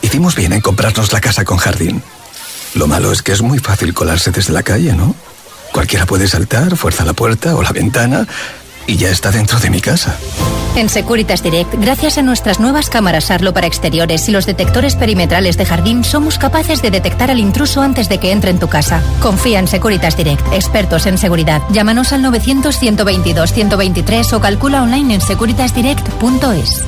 Hicimos 0.00 0.36
bien 0.36 0.52
en 0.52 0.60
comprarnos 0.60 1.12
la 1.12 1.20
casa 1.20 1.44
con 1.44 1.58
jardín. 1.58 2.00
Lo 2.74 2.86
malo 2.86 3.10
es 3.10 3.22
que 3.22 3.32
es 3.32 3.42
muy 3.42 3.58
fácil 3.58 3.94
colarse 3.94 4.30
desde 4.30 4.52
la 4.52 4.62
calle, 4.62 4.92
¿no? 4.92 5.16
Cualquiera 5.72 6.06
puede 6.06 6.28
saltar, 6.28 6.76
fuerza 6.76 7.04
la 7.04 7.14
puerta 7.14 7.56
o 7.56 7.62
la 7.62 7.72
ventana 7.72 8.28
y 8.88 8.96
ya 8.96 9.10
está 9.10 9.30
dentro 9.30 9.60
de 9.60 9.70
mi 9.70 9.80
casa. 9.80 10.18
En 10.74 10.88
Securitas 10.88 11.42
Direct, 11.42 11.74
gracias 11.74 12.18
a 12.18 12.22
nuestras 12.22 12.58
nuevas 12.58 12.88
cámaras 12.88 13.30
Arlo 13.30 13.52
para 13.52 13.66
exteriores 13.66 14.26
y 14.28 14.32
los 14.32 14.46
detectores 14.46 14.96
perimetrales 14.96 15.58
de 15.58 15.66
jardín, 15.66 16.04
somos 16.04 16.38
capaces 16.38 16.80
de 16.82 16.90
detectar 16.90 17.30
al 17.30 17.38
intruso 17.38 17.82
antes 17.82 18.08
de 18.08 18.18
que 18.18 18.32
entre 18.32 18.50
en 18.50 18.58
tu 18.58 18.68
casa. 18.68 19.02
Confía 19.20 19.58
en 19.58 19.68
Securitas 19.68 20.16
Direct, 20.16 20.46
expertos 20.52 21.04
en 21.06 21.18
seguridad. 21.18 21.62
Llámanos 21.70 22.12
al 22.12 22.24
900-122-123 22.24 24.32
o 24.32 24.40
calcula 24.40 24.82
online 24.82 25.14
en 25.14 25.20
securitasdirect.es. 25.20 26.84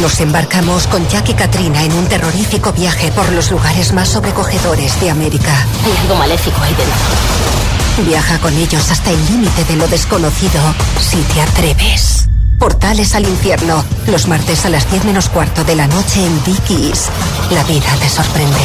Nos 0.00 0.20
embarcamos 0.20 0.88
con 0.88 1.06
Jack 1.08 1.28
y 1.28 1.34
Katrina 1.34 1.84
en 1.84 1.92
un 1.92 2.06
terrorífico 2.06 2.72
viaje 2.72 3.12
por 3.12 3.30
los 3.32 3.52
lugares 3.52 3.92
más 3.92 4.08
sobrecogedores 4.08 5.00
de 5.00 5.10
América. 5.10 5.54
Hay 5.84 5.96
algo 6.02 6.16
maléfico 6.16 6.60
ahí 6.60 6.74
dentro. 6.74 7.65
Viaja 8.04 8.38
con 8.38 8.52
ellos 8.56 8.90
hasta 8.90 9.10
el 9.10 9.26
límite 9.26 9.64
de 9.64 9.76
lo 9.76 9.88
desconocido 9.88 10.60
si 11.00 11.16
te 11.32 11.40
atreves. 11.40 12.28
Portales 12.58 13.14
al 13.14 13.26
infierno, 13.26 13.84
los 14.06 14.28
martes 14.28 14.64
a 14.64 14.70
las 14.70 14.90
10 14.90 15.04
menos 15.04 15.28
cuarto 15.28 15.64
de 15.64 15.76
la 15.76 15.86
noche 15.86 16.24
en 16.24 16.44
Dickies. 16.44 17.08
La 17.50 17.64
vida 17.64 17.86
te 18.00 18.08
sorprende. 18.08 18.60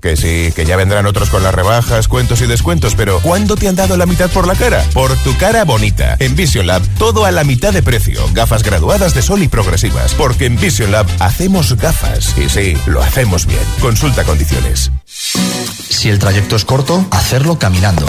Que 0.00 0.16
sí, 0.16 0.52
que 0.54 0.64
ya 0.64 0.76
vendrán 0.76 1.06
otros 1.06 1.28
con 1.28 1.42
las 1.42 1.54
rebajas, 1.54 2.06
cuentos 2.06 2.40
y 2.40 2.46
descuentos, 2.46 2.94
pero 2.94 3.20
¿cuándo 3.20 3.56
te 3.56 3.66
han 3.66 3.74
dado 3.74 3.96
la 3.96 4.06
mitad 4.06 4.30
por 4.30 4.46
la 4.46 4.54
cara? 4.54 4.84
Por 4.94 5.16
tu 5.18 5.36
cara 5.36 5.64
bonita. 5.64 6.16
En 6.20 6.36
Vision 6.36 6.68
Lab, 6.68 6.82
todo 6.98 7.24
a 7.24 7.32
la 7.32 7.42
mitad 7.42 7.72
de 7.72 7.82
precio. 7.82 8.20
Gafas 8.32 8.62
graduadas 8.62 9.14
de 9.14 9.22
sol 9.22 9.42
y 9.42 9.48
progresivas. 9.48 10.14
Porque 10.14 10.46
en 10.46 10.56
Vision 10.56 10.92
Lab 10.92 11.06
hacemos 11.18 11.76
gafas. 11.76 12.36
Y 12.38 12.48
sí, 12.48 12.76
lo 12.86 13.02
hacemos 13.02 13.46
bien. 13.46 13.60
Consulta 13.80 14.22
condiciones. 14.22 14.92
Si 15.98 16.08
el 16.08 16.20
trayecto 16.20 16.54
es 16.54 16.64
corto, 16.64 17.04
hacerlo 17.10 17.58
caminando. 17.58 18.06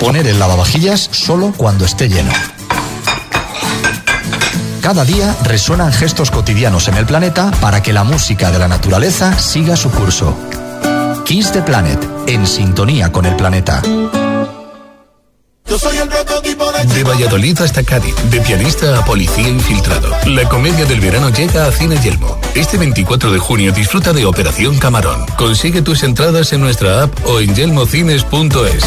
Poner 0.00 0.26
el 0.26 0.38
lavavajillas 0.38 1.10
solo 1.12 1.52
cuando 1.54 1.84
esté 1.84 2.08
lleno. 2.08 2.32
Cada 4.80 5.04
día 5.04 5.36
resuenan 5.42 5.92
gestos 5.92 6.30
cotidianos 6.30 6.88
en 6.88 6.94
el 6.94 7.04
planeta 7.04 7.50
para 7.60 7.82
que 7.82 7.92
la 7.92 8.02
música 8.02 8.50
de 8.50 8.58
la 8.58 8.66
naturaleza 8.66 9.38
siga 9.38 9.76
su 9.76 9.90
curso. 9.90 10.34
Kiss 11.26 11.52
the 11.52 11.60
Planet, 11.60 12.02
en 12.28 12.46
sintonía 12.46 13.12
con 13.12 13.26
el 13.26 13.36
planeta. 13.36 13.82
Soy 15.78 15.98
el 15.98 16.08
prototipo 16.08 16.72
de 16.72 16.84
De 16.86 17.04
Valladolid 17.04 17.60
hasta 17.60 17.82
Cádiz, 17.82 18.14
de 18.30 18.40
pianista 18.40 18.98
a 18.98 19.04
policía 19.04 19.46
infiltrado. 19.46 20.10
La 20.26 20.48
comedia 20.48 20.86
del 20.86 21.00
verano 21.00 21.28
llega 21.28 21.66
a 21.66 21.72
Cine 21.72 21.98
Yelmo. 22.02 22.40
Este 22.54 22.78
24 22.78 23.30
de 23.30 23.38
junio 23.38 23.72
disfruta 23.72 24.14
de 24.14 24.24
Operación 24.24 24.78
Camarón. 24.78 25.26
Consigue 25.36 25.82
tus 25.82 26.02
entradas 26.02 26.54
en 26.54 26.62
nuestra 26.62 27.02
app 27.02 27.26
o 27.26 27.40
en 27.40 27.54
yelmocines.es. 27.54 28.84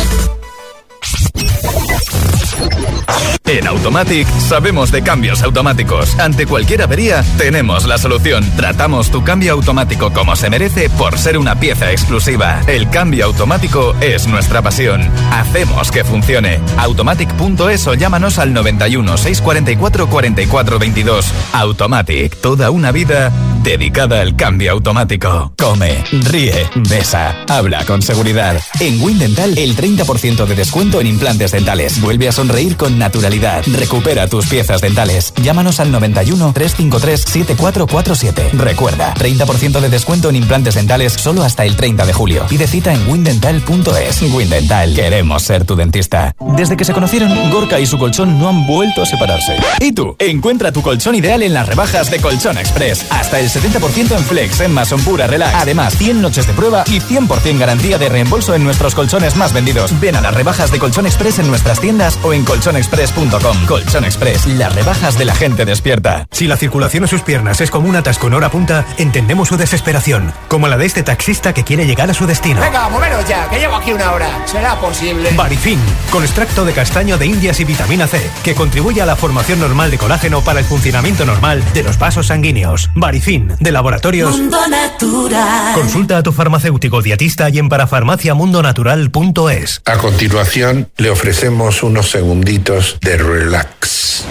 En 3.46 3.66
Automatic 3.68 4.28
sabemos 4.40 4.92
de 4.92 5.02
cambios 5.02 5.42
automáticos. 5.42 6.20
Ante 6.20 6.46
cualquier 6.46 6.84
avería, 6.84 7.24
tenemos 7.38 7.86
la 7.86 7.98
solución. 7.98 8.48
Tratamos 8.56 9.10
tu 9.10 9.24
cambio 9.24 9.54
automático 9.54 10.14
como 10.14 10.36
se 10.36 10.52
merece 10.52 10.90
por 10.92 11.18
ser 11.18 11.38
una 11.38 11.60
pieza 11.60 11.92
exclusiva. 11.92 12.62
El 12.68 12.90
cambio 12.90 13.26
automático 13.26 13.96
es 14.02 14.28
nuestra 14.28 14.62
pasión. 14.62 15.02
Hacemos 15.32 15.90
que 15.92 16.04
funcione. 16.04 16.60
Automatic.es 16.78 17.88
o 17.88 17.96
llámanos 17.96 18.38
al 18.38 18.54
91 18.54 19.18
644 19.18 20.08
44 20.08 20.80
22. 20.80 21.26
Automatic, 21.54 22.36
toda 22.42 22.70
una 22.70 22.92
vida 22.92 23.32
dedicada 23.64 24.22
al 24.22 24.36
cambio 24.36 24.72
automático. 24.72 25.54
Come, 25.58 26.04
ríe, 26.12 26.70
besa, 26.76 27.36
habla 27.48 27.84
con 27.86 28.02
seguridad. 28.02 28.62
En 28.80 29.02
Windental, 29.02 29.58
el 29.58 29.76
30% 29.76 30.46
de 30.46 30.56
descuento 30.56 31.02
en 31.02 31.08
implantes 31.08 31.52
dentales. 31.52 32.00
Vuelve 32.02 32.28
a 32.28 32.32
sonreír 32.40 32.78
con 32.78 32.98
naturalidad. 32.98 33.66
Recupera 33.68 34.30
tus 34.30 34.48
piezas 34.48 34.80
dentales. 34.80 35.34
Llámanos 35.44 35.82
al 35.82 35.92
91 35.92 36.54
353 36.54 37.20
7447. 37.20 38.52
Recuerda, 38.54 39.14
30% 39.16 39.82
de 39.82 39.90
descuento 39.90 40.30
en 40.30 40.38
implantes 40.38 40.76
dentales 40.76 41.12
solo 41.12 41.44
hasta 41.44 41.66
el 41.66 41.76
30 41.76 42.06
de 42.06 42.14
julio. 42.14 42.46
Pide 42.48 42.66
cita 42.66 42.94
en 42.94 43.10
windental.es. 43.10 44.22
Windental, 44.22 44.94
queremos 44.96 45.44
ser 45.44 45.66
tu 45.66 45.76
dentista. 45.76 46.34
Desde 46.56 46.78
que 46.78 46.86
se 46.86 46.94
conocieron, 46.94 47.52
Gorka 47.52 47.78
y 47.78 47.86
su 47.86 47.98
colchón 47.98 48.40
no 48.40 48.48
han 48.48 48.66
vuelto 48.66 49.02
a 49.02 49.06
separarse. 49.06 49.58
¿Y 49.82 49.92
tú? 49.92 50.16
Encuentra 50.18 50.72
tu 50.72 50.82
colchón 50.82 51.16
ideal 51.16 51.44
en 51.44 51.54
las 51.54 51.68
rebajas 51.68 52.10
de 52.10 52.22
Colchón 52.22 52.58
Express. 52.58 53.06
Hasta 53.10 53.42
el 53.42 53.50
70% 53.50 54.16
en 54.16 54.24
Flex, 54.24 54.62
en 54.62 54.74
Mason 54.74 55.02
Pura 55.02 55.28
Relax. 55.28 55.56
Además, 55.56 55.98
100 55.98 56.22
noches 56.22 56.48
de 56.48 56.54
prueba 56.54 56.86
y 56.88 57.02
100% 57.02 57.58
garantía 57.58 57.98
de 57.98 58.08
reembolso 58.08 58.56
en 58.56 58.64
nuestros 58.64 58.96
colchones 58.96 59.36
más 59.36 59.52
vendidos. 59.52 60.00
Ven 60.00 60.16
a 60.16 60.22
las 60.22 60.34
rebajas 60.34 60.72
de 60.72 60.80
Colchón 60.80 61.06
Express 61.06 61.40
en 61.40 61.50
nuestras 61.50 61.82
tiendas 61.82 62.18
o 62.24 62.29
en 62.34 62.46
colchonexpress.com. 62.46 63.66
Colchón 63.66 64.06
Express, 64.06 64.48
las 64.48 64.74
rebajas 64.76 65.18
de 65.18 65.26
la 65.26 65.36
gente 65.36 65.66
despierta. 65.66 66.28
Si 66.32 66.48
la 66.48 66.58
circulación 66.58 67.04
en 67.04 67.10
sus 67.10 67.22
piernas 67.22 67.62
es 67.62 67.72
como 67.72 67.90
un 67.90 67.96
atasco 67.96 68.28
en 68.28 68.34
hora 68.34 68.50
punta, 68.50 68.86
entendemos 68.98 69.48
su 69.48 69.58
desesperación, 69.58 70.34
como 70.48 70.68
la 70.68 70.78
de 70.78 70.86
este 70.86 71.04
taxista 71.04 71.54
que 71.54 71.64
quiere 71.64 71.86
llegar 71.86 72.10
a 72.10 72.14
su 72.14 72.26
destino. 72.26 72.62
Venga, 72.62 72.90
moveros 72.90 73.28
ya, 73.28 73.50
que 73.50 73.60
llevo 73.60 73.76
aquí 73.76 73.92
una 73.92 74.12
hora. 74.12 74.30
¿Será 74.46 74.80
posible? 74.80 75.32
Barifin, 75.36 75.80
con 76.12 76.24
extracto 76.24 76.66
de 76.66 76.74
castaño 76.74 77.18
de 77.18 77.26
indias 77.26 77.60
y 77.60 77.66
vitamina 77.66 78.08
C, 78.08 78.22
que 78.44 78.56
contribuye 78.56 79.02
a 79.02 79.06
la 79.06 79.16
formación 79.16 79.60
normal 79.60 79.92
de 79.92 79.98
colágeno 79.98 80.42
para 80.42 80.60
el 80.60 80.66
funcionamiento 80.66 81.26
normal 81.26 81.64
de 81.74 81.84
los 81.84 82.00
vasos 82.00 82.28
sanguíneos. 82.28 82.90
Barifin, 82.96 83.54
de 83.60 83.72
laboratorios. 83.72 84.38
Mundo 84.38 84.60
Natural. 84.68 85.74
Consulta 85.74 86.18
a 86.18 86.24
tu 86.24 86.32
farmacéutico 86.32 87.02
dietista 87.02 87.50
y 87.50 87.60
en 87.60 87.70
parafarmaciamundonatural.es. 87.70 89.82
A 89.86 89.98
continuación, 89.98 90.90
le 90.98 91.10
ofrecemos 91.10 91.84
unos 91.84 92.10
segunditos 92.20 92.98
de 93.00 93.16
relax. 93.16 94.26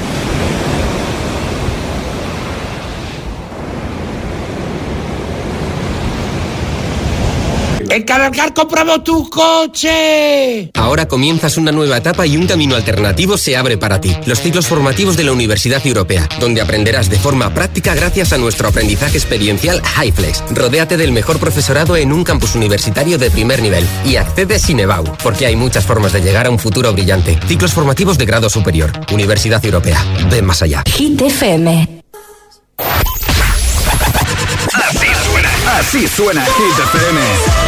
¡En 7.99 8.05
Cabalgar 8.05 8.55
compramos 8.55 9.03
tu 9.03 9.29
coche! 9.29 10.71
Ahora 10.75 11.09
comienzas 11.09 11.57
una 11.57 11.73
nueva 11.73 11.97
etapa 11.97 12.29
y 12.29 12.37
un 12.37 12.47
camino 12.47 12.77
alternativo 12.77 13.37
se 13.37 13.57
abre 13.57 13.77
para 13.77 14.01
ti. 14.01 14.17
Los 14.25 14.41
ciclos 14.41 14.69
formativos 14.69 15.17
de 15.17 15.25
la 15.25 15.33
Universidad 15.33 15.85
Europea, 15.85 16.29
donde 16.39 16.61
aprenderás 16.61 17.11
de 17.11 17.19
forma 17.19 17.53
práctica 17.53 17.97
gracias 17.97 18.33
a 18.33 18.39
nuestro 18.39 18.69
aprendizaje 18.69 19.19
experiencial 19.19 19.83
HighFlex. 19.83 20.45
Rodéate 20.53 20.97
del 20.97 21.11
mejor 21.11 21.41
profesorado 21.41 21.97
en 21.97 22.13
un 22.13 22.23
campus 22.23 22.55
universitario 22.55 23.19
de 23.19 23.33
primer 23.33 23.61
nivel 23.63 23.85
y 24.07 24.15
accede 24.15 24.61
sin 24.61 24.79
EBAU, 24.79 25.03
porque 25.21 25.47
hay 25.47 25.57
muchas 25.57 25.85
formas 25.85 26.13
de 26.13 26.21
llegar 26.21 26.47
a 26.47 26.51
un 26.51 26.61
futuro 26.61 26.93
brillante. 26.93 27.37
Ciclos 27.49 27.73
formativos 27.73 28.17
de 28.17 28.27
grado 28.27 28.49
superior. 28.49 28.93
Universidad 29.13 29.65
Europea. 29.65 30.01
Ven 30.31 30.45
más 30.45 30.63
allá. 30.63 30.85
Hit 30.87 31.21
FM. 31.21 32.03
Así 34.73 35.09
suena. 35.27 35.51
Así 35.81 36.07
suena 36.07 36.45
Hit 36.45 36.79
FM. 36.95 37.68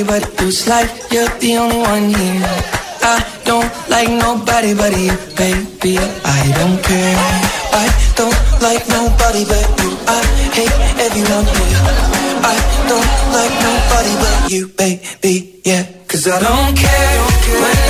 nobody 0.00 0.22
but 0.22 0.40
you. 0.40 0.48
It's 0.48 0.68
like 0.68 0.90
you're 1.12 1.28
the 1.38 1.56
only 1.56 1.78
one 1.78 2.08
here. 2.14 2.42
I 3.02 3.18
don't 3.44 3.70
like 3.88 4.08
nobody 4.08 4.74
but 4.74 4.92
you, 4.96 5.12
baby. 5.36 5.98
I 6.24 6.52
don't 6.56 6.82
care. 6.82 7.16
I 7.72 7.86
don't 8.16 8.36
like 8.62 8.86
nobody 8.88 9.44
but 9.44 9.66
you. 9.80 9.90
I 10.06 10.20
hate 10.56 10.76
everyone 11.04 11.46
here. 11.56 11.80
I 12.42 12.56
don't 12.88 13.10
like 13.36 13.54
nobody 13.68 14.14
but 14.22 14.50
you, 14.50 14.68
baby. 14.68 15.60
Yeah, 15.64 15.84
cause 16.08 16.26
I 16.28 16.40
don't 16.40 16.76
care 16.76 17.20
when 17.60 17.76
I'm 17.88 17.89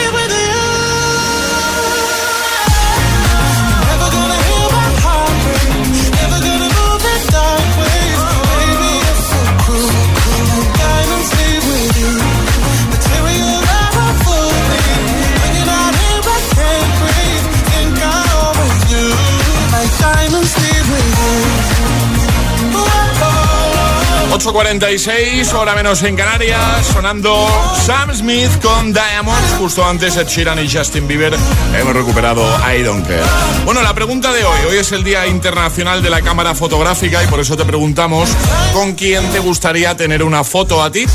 8.46, 24.43 25.53
hora 25.53 25.75
menos 25.75 26.01
en 26.01 26.15
Canarias, 26.15 26.87
sonando 26.91 27.47
Sam 27.85 28.11
Smith 28.11 28.49
con 28.59 28.91
Diamonds, 28.91 29.55
justo 29.59 29.85
antes 29.85 30.15
de 30.15 30.25
Sheeran 30.25 30.57
y 30.57 30.67
Justin 30.67 31.07
Bieber. 31.07 31.35
Hemos 31.77 31.93
recuperado 31.93 32.43
I 32.73 32.81
Don't 32.81 33.05
Care. 33.05 33.21
Bueno, 33.65 33.83
la 33.83 33.93
pregunta 33.93 34.33
de 34.33 34.43
hoy, 34.43 34.59
hoy 34.67 34.77
es 34.77 34.91
el 34.93 35.03
Día 35.03 35.27
Internacional 35.27 36.01
de 36.01 36.09
la 36.09 36.23
Cámara 36.23 36.55
Fotográfica 36.55 37.23
y 37.23 37.27
por 37.27 37.39
eso 37.39 37.55
te 37.55 37.65
preguntamos 37.65 38.29
con 38.73 38.93
quién 38.93 39.23
te 39.31 39.37
gustaría 39.37 39.95
tener 39.95 40.23
una 40.23 40.43
foto 40.43 40.81
a 40.81 40.91
ti. 40.91 41.05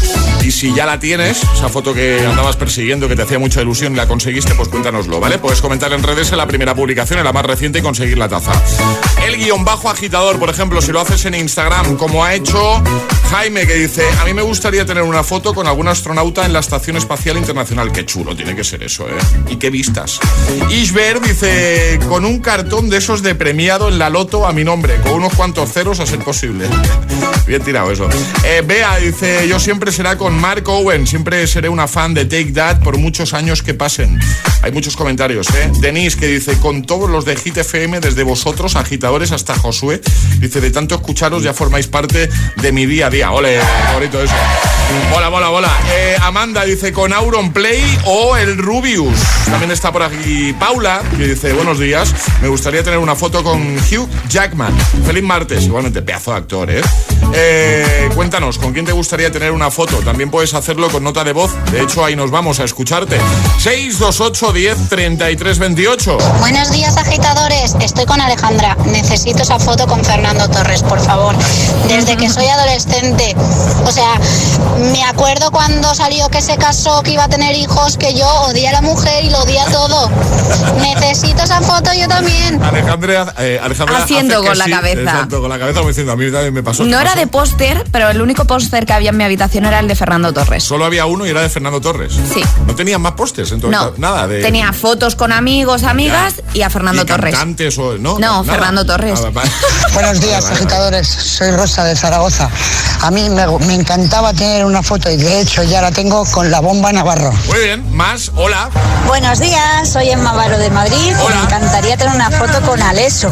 Y 0.46 0.52
si 0.52 0.72
ya 0.72 0.86
la 0.86 1.00
tienes, 1.00 1.42
esa 1.42 1.68
foto 1.68 1.92
que 1.92 2.24
andabas 2.24 2.54
persiguiendo, 2.54 3.08
que 3.08 3.16
te 3.16 3.22
hacía 3.22 3.36
mucha 3.36 3.62
ilusión 3.62 3.94
y 3.94 3.96
la 3.96 4.06
conseguiste, 4.06 4.54
pues 4.54 4.68
cuéntanoslo, 4.68 5.18
¿vale? 5.18 5.38
Puedes 5.38 5.60
comentar 5.60 5.92
en 5.92 6.04
redes 6.04 6.30
en 6.30 6.38
la 6.38 6.46
primera 6.46 6.72
publicación, 6.72 7.18
en 7.18 7.24
la 7.24 7.32
más 7.32 7.44
reciente, 7.44 7.80
y 7.80 7.82
conseguir 7.82 8.16
la 8.16 8.28
taza. 8.28 8.52
El 9.26 9.38
guion 9.38 9.64
bajo 9.64 9.90
agitador, 9.90 10.38
por 10.38 10.48
ejemplo, 10.48 10.80
si 10.80 10.92
lo 10.92 11.00
haces 11.00 11.24
en 11.24 11.34
Instagram, 11.34 11.96
como 11.96 12.22
ha 12.22 12.34
hecho 12.34 12.80
Jaime, 13.30 13.66
que 13.66 13.74
dice, 13.74 14.04
a 14.20 14.24
mí 14.24 14.34
me 14.34 14.42
gustaría 14.42 14.86
tener 14.86 15.02
una 15.02 15.24
foto 15.24 15.52
con 15.52 15.66
algún 15.66 15.88
astronauta 15.88 16.46
en 16.46 16.52
la 16.52 16.60
Estación 16.60 16.96
Espacial 16.96 17.36
Internacional. 17.36 17.90
Qué 17.90 18.06
chulo, 18.06 18.36
tiene 18.36 18.54
que 18.54 18.62
ser 18.62 18.84
eso, 18.84 19.08
¿eh? 19.08 19.18
Y 19.50 19.56
qué 19.56 19.68
vistas. 19.68 20.20
Ishber 20.70 21.20
dice, 21.20 21.98
con 22.08 22.24
un 22.24 22.38
cartón 22.38 22.88
de 22.88 22.98
esos 22.98 23.22
de 23.22 23.34
premiado 23.34 23.88
en 23.88 23.98
la 23.98 24.10
loto 24.10 24.46
a 24.46 24.52
mi 24.52 24.62
nombre, 24.62 24.94
con 25.00 25.14
unos 25.14 25.34
cuantos 25.34 25.72
ceros 25.72 25.98
a 25.98 26.06
ser 26.06 26.20
posible. 26.20 26.68
Bien 27.48 27.62
tirado 27.62 27.90
eso. 27.90 28.08
Eh, 28.44 28.62
Bea 28.64 28.96
dice, 28.98 29.48
yo 29.48 29.58
siempre 29.58 29.90
será 29.90 30.16
con 30.16 30.35
Mark 30.36 30.68
Owen, 30.68 31.06
siempre 31.06 31.46
seré 31.46 31.68
una 31.68 31.88
fan 31.88 32.14
de 32.14 32.24
Take 32.24 32.52
That 32.52 32.80
por 32.80 32.98
muchos 32.98 33.34
años 33.34 33.62
que 33.62 33.74
pasen. 33.74 34.18
Hay 34.62 34.72
muchos 34.72 34.96
comentarios, 34.96 35.48
¿eh? 35.50 35.70
Denise 35.80 36.18
que 36.18 36.26
dice, 36.26 36.58
con 36.58 36.82
todos 36.82 37.08
los 37.08 37.24
de 37.24 37.36
Hit 37.36 37.56
FM, 37.56 38.00
desde 38.00 38.22
vosotros, 38.22 38.76
agitadores, 38.76 39.32
hasta 39.32 39.56
Josué, 39.56 40.00
dice, 40.38 40.60
de 40.60 40.70
tanto 40.70 40.94
escucharos 40.96 41.42
ya 41.42 41.54
formáis 41.54 41.86
parte 41.86 42.28
de 42.56 42.72
mi 42.72 42.86
día 42.86 43.06
a 43.06 43.10
día. 43.10 43.30
Ole, 43.32 43.56
eso. 43.56 44.34
Hola, 45.14 45.28
hola, 45.30 45.50
hola. 45.50 45.72
Eh, 45.92 46.16
Amanda 46.20 46.64
dice, 46.64 46.92
con 46.92 47.12
Auron 47.12 47.52
Play 47.52 47.82
o 48.04 48.36
el 48.36 48.58
Rubius. 48.58 49.18
También 49.46 49.70
está 49.70 49.92
por 49.92 50.02
aquí 50.02 50.54
Paula, 50.58 51.02
que 51.16 51.28
dice, 51.28 51.52
buenos 51.52 51.78
días, 51.78 52.14
me 52.40 52.48
gustaría 52.48 52.82
tener 52.82 52.98
una 52.98 53.16
foto 53.16 53.42
con 53.42 53.76
Hugh 53.76 54.08
Jackman. 54.28 54.76
Feliz 55.04 55.22
martes, 55.22 55.64
igualmente, 55.64 56.02
pedazo 56.02 56.32
de 56.32 56.36
actor, 56.36 56.70
¿eh? 56.70 56.82
Eh, 57.34 58.08
cuéntanos, 58.14 58.58
¿con 58.58 58.72
quién 58.72 58.84
te 58.84 58.92
gustaría 58.92 59.30
tener 59.30 59.52
una 59.52 59.70
foto? 59.70 59.98
También 59.98 60.25
puedes 60.30 60.54
hacerlo 60.54 60.88
con 60.90 61.04
nota 61.04 61.24
de 61.24 61.32
voz. 61.32 61.52
De 61.70 61.82
hecho, 61.82 62.04
ahí 62.04 62.16
nos 62.16 62.30
vamos 62.30 62.60
a 62.60 62.64
escucharte. 62.64 63.18
628 63.58 64.52
10 64.52 64.88
33 64.88 65.58
28. 65.58 66.18
Buenos 66.40 66.70
días, 66.72 66.96
agitadores. 66.96 67.74
Estoy 67.80 68.06
con 68.06 68.20
Alejandra. 68.20 68.76
Necesito 68.86 69.42
esa 69.42 69.58
foto 69.58 69.86
con 69.86 70.04
Fernando 70.04 70.48
Torres, 70.48 70.82
por 70.82 71.00
favor. 71.00 71.34
Desde 71.88 72.16
que 72.16 72.28
soy 72.28 72.46
adolescente. 72.46 73.34
O 73.84 73.92
sea, 73.92 74.18
me 74.92 75.02
acuerdo 75.04 75.50
cuando 75.50 75.94
salió 75.94 76.28
que 76.28 76.42
se 76.42 76.56
casó, 76.56 77.02
que 77.02 77.12
iba 77.12 77.24
a 77.24 77.28
tener 77.28 77.54
hijos, 77.54 77.96
que 77.96 78.14
yo 78.14 78.26
odié 78.42 78.68
a 78.68 78.72
la 78.72 78.82
mujer 78.82 79.24
y 79.24 79.30
lo 79.30 79.38
odié 79.38 79.60
a 79.60 79.66
todo. 79.66 80.10
Necesito 80.80 81.42
esa 81.42 81.60
foto 81.60 81.90
yo 81.98 82.08
también. 82.08 82.62
Alejandra, 82.62 83.34
eh, 83.38 83.60
Alejandra 83.62 83.98
Haciendo 83.98 84.42
con 84.42 84.56
la 84.58 84.64
sí, 84.64 84.70
cabeza. 84.70 85.00
Exacto, 85.00 85.40
con 85.40 85.48
la 85.48 85.58
cabeza 85.58 85.78
como 85.80 85.88
diciendo, 85.88 86.12
a 86.12 86.16
mí 86.16 86.30
también 86.30 86.54
me 86.54 86.62
pasó. 86.62 86.84
No 86.84 86.90
¿te 86.90 87.02
era 87.02 87.04
pasó? 87.10 87.18
de 87.18 87.26
póster, 87.26 87.84
pero 87.92 88.08
el 88.10 88.20
único 88.20 88.44
póster 88.44 88.86
que 88.86 88.92
había 88.92 89.10
en 89.10 89.16
mi 89.16 89.24
habitación 89.24 89.64
era 89.64 89.78
el 89.80 89.88
de 89.88 89.94
Fernando 89.94 90.05
Torres. 90.32 90.62
Solo 90.64 90.84
había 90.84 91.04
uno 91.06 91.26
y 91.26 91.30
era 91.30 91.42
de 91.42 91.48
Fernando 91.50 91.80
Torres. 91.80 92.12
Sí. 92.32 92.42
No 92.66 92.74
tenían 92.74 93.00
más 93.02 93.12
pósters 93.12 93.50
en 93.52 93.60
tu 93.60 93.70
No, 93.70 93.92
Nada 93.98 94.26
de. 94.26 94.40
Tenía 94.40 94.72
fotos 94.72 95.16
con 95.16 95.32
amigos, 95.32 95.82
amigas 95.82 96.34
y 96.54 96.62
a 96.62 96.70
Fernando 96.70 97.02
y 97.02 97.06
Torres. 97.06 97.34
cantantes 97.34 97.76
o. 97.78 97.98
No, 97.98 98.18
No, 98.18 98.42
nada. 98.42 98.44
Fernando 98.44 98.86
Torres. 98.86 99.20
Buenos 99.92 100.20
días, 100.20 100.42
Vale, 100.44 100.44
vale. 100.44 100.56
agitadores. 100.56 101.08
Soy 101.08 101.50
Rosa 101.50 101.84
de 101.84 101.96
Zaragoza. 101.96 102.48
A 103.02 103.10
mí 103.10 103.28
me, 103.28 103.46
me 103.66 103.74
encantaba 103.74 104.32
tener 104.32 104.64
una 104.64 104.82
foto 104.82 105.10
y 105.10 105.16
de 105.16 105.40
hecho 105.40 105.62
ya 105.64 105.82
la 105.82 105.90
tengo 105.90 106.24
con 106.32 106.50
la 106.50 106.60
bomba 106.60 106.92
Navarro. 106.92 107.32
Muy 107.48 107.58
bien, 107.58 107.94
más, 107.94 108.30
hola. 108.36 108.70
Buenos 109.06 109.38
días, 109.40 109.90
soy 109.92 110.10
Emma 110.10 110.32
Varo 110.32 110.58
de 110.58 110.70
Madrid 110.70 111.12
me 111.28 111.42
encantaría 111.42 111.96
tener 111.96 112.14
una 112.14 112.30
foto 112.30 112.60
con 112.62 112.80
Aleso. 112.82 113.30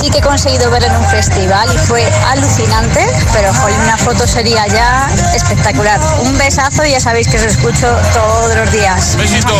Sí 0.00 0.10
que 0.10 0.18
he 0.18 0.22
conseguido 0.22 0.70
verlo 0.70 0.88
en 0.88 0.96
un 0.96 1.06
festival 1.06 1.68
y 1.74 1.78
fue 1.78 2.04
alucinante, 2.04 3.06
pero 3.32 3.50
hoy 3.64 3.72
una 3.82 3.96
foto 3.96 4.26
sería 4.26 4.66
ya 4.66 5.08
espectacular. 5.34 6.00
Un 6.22 6.36
besazo 6.38 6.84
y 6.84 6.92
ya 6.92 7.00
sabéis 7.00 7.28
que 7.28 7.36
os 7.36 7.42
escucho 7.42 7.88
todos 8.12 8.56
los 8.56 8.72
días. 8.72 9.16
Besito. 9.16 9.54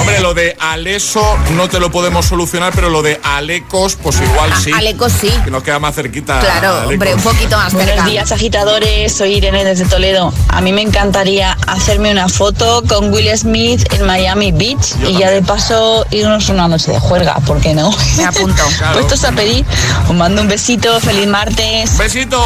Hombre, 0.00 0.20
lo 0.20 0.34
de 0.34 0.56
Aleso 0.58 1.36
no 1.52 1.68
te 1.68 1.78
lo 1.78 1.90
podemos 1.90 2.26
solucionar, 2.26 2.72
pero 2.74 2.90
lo 2.90 3.02
de 3.02 3.20
Alecos, 3.22 3.96
pues 3.96 4.20
igual 4.20 4.50
sí. 4.62 4.72
Alecos 4.72 5.12
sí. 5.12 5.30
Que 5.44 5.50
nos 5.50 5.62
queda 5.62 5.78
más 5.78 5.94
cerquita. 5.94 6.40
Claro, 6.40 6.88
hombre, 6.88 7.14
un 7.14 7.22
poquito 7.22 7.56
más 7.56 7.72
cerca. 7.72 7.86
Buenos 7.86 8.06
días, 8.06 8.32
agitadores. 8.32 9.12
Soy 9.12 9.34
Irene 9.34 9.64
desde 9.64 9.84
Toledo. 9.86 10.32
A 10.48 10.60
mí 10.60 10.72
me 10.72 10.82
encantaría 10.82 11.56
hacerme 11.66 12.10
una 12.10 12.28
foto 12.28 12.82
con 12.88 13.12
Will 13.12 13.36
Smith 13.36 13.92
en 13.92 14.06
Miami 14.06 14.52
Beach 14.52 14.96
y 15.06 15.18
ya 15.18 15.30
de 15.30 15.42
paso 15.42 16.06
irnos 16.10 16.48
una 16.48 16.68
noche 16.68 16.92
de 16.92 16.98
juerga, 16.98 17.34
¿por 17.46 17.60
qué 17.60 17.74
no? 17.74 17.90
Me 18.16 18.24
apunto. 18.24 18.62
Puestos 18.92 19.24
a 19.24 19.32
pedir, 19.32 19.64
os 20.08 20.14
mando 20.14 20.42
un 20.42 20.48
besito, 20.48 20.98
feliz 21.00 21.26
martes. 21.26 21.96
Besito. 21.98 22.40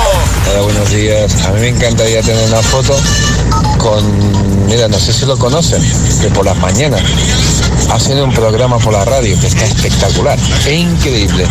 Hola, 0.50 0.62
buenos 0.62 0.90
días. 0.90 1.44
A 1.44 1.50
mí 1.52 1.60
me 1.60 1.68
encantaría 1.68 2.22
tener 2.22 2.46
una 2.48 2.62
foto 2.62 2.96
con, 3.78 4.66
mira, 4.66 4.88
no 4.88 4.98
sé 4.98 5.12
si 5.12 5.26
lo 5.26 5.36
conocen, 5.36 5.82
que 6.20 6.28
por 6.28 6.44
las 6.44 6.56
mañanas 6.58 7.02
hacen 7.90 8.20
un 8.20 8.32
programa 8.32 8.78
por 8.78 8.92
la 8.92 9.04
radio 9.04 9.38
que 9.40 9.46
está 9.46 9.64
espectacular, 9.64 10.38
es 10.66 10.72
increíble. 10.72 11.46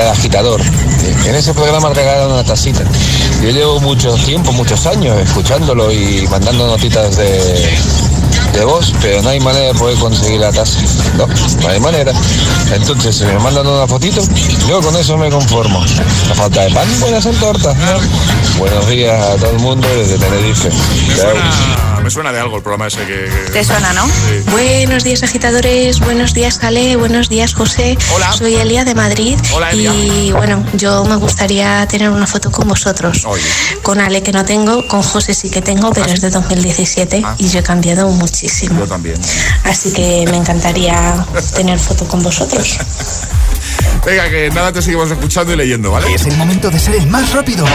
El 0.00 0.08
agitador. 0.08 0.60
En 1.26 1.34
ese 1.34 1.52
programa 1.52 1.90
regalan 1.90 2.30
una 2.30 2.44
tacita. 2.44 2.84
Yo 3.42 3.50
llevo 3.50 3.80
mucho 3.80 4.14
tiempo, 4.16 4.52
muchos 4.52 4.84
años 4.86 5.18
escuchándolo 5.18 5.90
y 5.90 6.26
mandando 6.30 6.66
notitas 6.66 7.16
de, 7.16 7.78
de 8.52 8.64
voz, 8.66 8.92
pero 9.00 9.22
no 9.22 9.30
hay 9.30 9.40
manera 9.40 9.68
de 9.68 9.74
poder 9.74 9.98
conseguir 9.98 10.40
la 10.40 10.52
taza. 10.52 10.78
No, 11.16 11.26
no 11.26 11.68
hay 11.68 11.80
manera. 11.80 12.12
Entonces, 12.72 13.16
si 13.16 13.24
me 13.24 13.38
mandan 13.38 13.66
una 13.66 13.86
fotito, 13.86 14.20
yo 14.68 14.82
con 14.82 14.94
eso 14.94 15.16
me 15.16 15.30
conformo. 15.30 15.82
La 16.28 16.34
falta 16.34 16.62
de 16.62 16.70
pan 16.70 16.88
puede 17.00 17.16
hacer 17.16 17.34
torta. 17.36 17.72
¿no? 17.72 18.58
Buenos 18.58 18.86
días 18.88 19.22
a 19.22 19.36
todo 19.36 19.50
el 19.52 19.58
mundo 19.58 19.88
desde 19.96 20.18
Tenerife. 20.18 20.68
Me 22.02 22.10
suena 22.10 22.32
de 22.32 22.40
algo 22.40 22.56
el 22.56 22.62
programa 22.62 22.86
ese 22.86 23.04
que. 23.04 23.30
¿Te 23.52 23.62
suena, 23.62 23.92
no? 23.92 24.06
Buenos 24.52 25.04
días, 25.04 25.22
agitadores. 25.22 26.00
Buenos 26.00 26.32
días, 26.32 26.58
Ale. 26.62 26.96
Buenos 26.96 27.28
días, 27.28 27.52
José. 27.52 27.96
Hola. 28.14 28.32
Soy 28.32 28.54
Elia 28.54 28.84
de 28.84 28.94
Madrid. 28.94 29.38
Hola, 29.52 29.70
Elia. 29.70 29.92
Y 29.94 30.32
bueno, 30.32 30.64
yo 30.72 31.04
me 31.04 31.16
gustaría 31.16 31.86
tener 31.88 32.08
una 32.08 32.26
foto 32.26 32.50
con 32.50 32.68
vosotros. 32.68 33.26
Con 33.82 34.00
Ale 34.00 34.22
que 34.22 34.32
no 34.32 34.44
tengo, 34.44 34.86
con 34.86 35.02
José 35.02 35.34
sí 35.34 35.50
que 35.50 35.62
tengo, 35.62 35.92
pero 35.92 36.06
es 36.06 36.20
de 36.20 36.30
2017 36.30 37.22
y 37.38 37.48
yo 37.48 37.60
he 37.60 37.62
cambiado 37.62 38.08
muchísimo. 38.08 38.76
Ah. 38.76 38.80
Yo 38.80 38.86
también. 38.86 39.20
Así 39.64 39.92
que 39.92 40.24
me 40.30 40.36
encantaría 40.36 41.24
tener 41.54 41.78
foto 41.78 42.06
con 42.06 42.22
vosotros. 42.22 42.78
Venga, 44.04 44.30
que 44.30 44.50
nada 44.50 44.72
te 44.72 44.82
seguimos 44.82 45.10
escuchando 45.10 45.52
y 45.52 45.56
leyendo, 45.56 45.90
¿vale? 45.90 46.14
Es 46.14 46.26
el 46.26 46.36
momento 46.36 46.70
de 46.70 46.78
ser 46.78 46.94
el 46.94 47.06
más 47.06 47.32
rápido. 47.32 47.66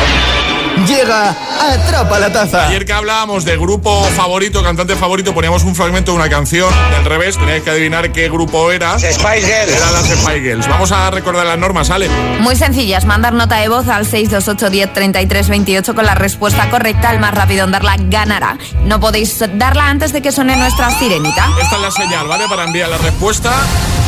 Llega 0.88 1.36
Atrapa 1.60 2.20
la 2.20 2.32
Taza. 2.32 2.68
Ayer 2.68 2.86
que 2.86 2.94
hablábamos 2.94 3.46
de 3.46 3.58
grupo 3.58 4.04
favorito, 4.16 4.62
cantante 4.62 4.96
favorito, 4.96 5.34
poníamos 5.34 5.64
un 5.64 5.74
fragmento 5.74 6.12
de 6.12 6.18
una 6.18 6.30
canción 6.30 6.72
del 6.92 7.06
revés, 7.06 7.38
teníais 7.38 7.64
que 7.64 7.70
adivinar 7.70 8.12
qué 8.12 8.30
grupo 8.30 8.72
era. 8.72 9.00
Spice 9.00 9.42
Girls. 9.42 9.76
Eran 9.76 9.94
las 9.94 10.06
Spice 10.06 10.42
Girls. 10.42 10.68
Vamos 10.68 10.92
a 10.92 11.10
recordar 11.12 11.46
las 11.46 11.58
normas, 11.58 11.88
¿sale? 11.88 12.10
Muy 12.40 12.56
sencillas, 12.56 13.06
mandar 13.06 13.34
nota 13.34 13.56
de 13.58 13.70
voz 13.70 13.88
al 13.88 14.06
628 14.06 14.70
10 14.70 14.94
33 14.94 15.50
28 15.50 15.96
con 15.96 16.06
la 16.06 16.16
respuesta 16.16 16.70
correcta, 16.70 17.12
el 17.12 17.20
más 17.20 17.34
rápido 17.34 17.66
en 17.66 17.72
darla 17.72 17.96
ganará. 17.98 18.58
No 18.84 19.00
podéis 19.00 19.44
darla 19.54 19.90
antes 19.90 20.12
de 20.14 20.22
que 20.22 20.32
suene 20.32 20.56
nuestra 20.58 20.92
sirenita. 20.92 21.48
Esta 21.62 21.78
es 21.78 21.82
la 21.82 21.92
señal, 21.92 22.28
¿vale? 22.28 22.48
Para 22.50 22.66
enviar 22.66 22.90
la 22.90 22.98
respuesta 22.98 23.52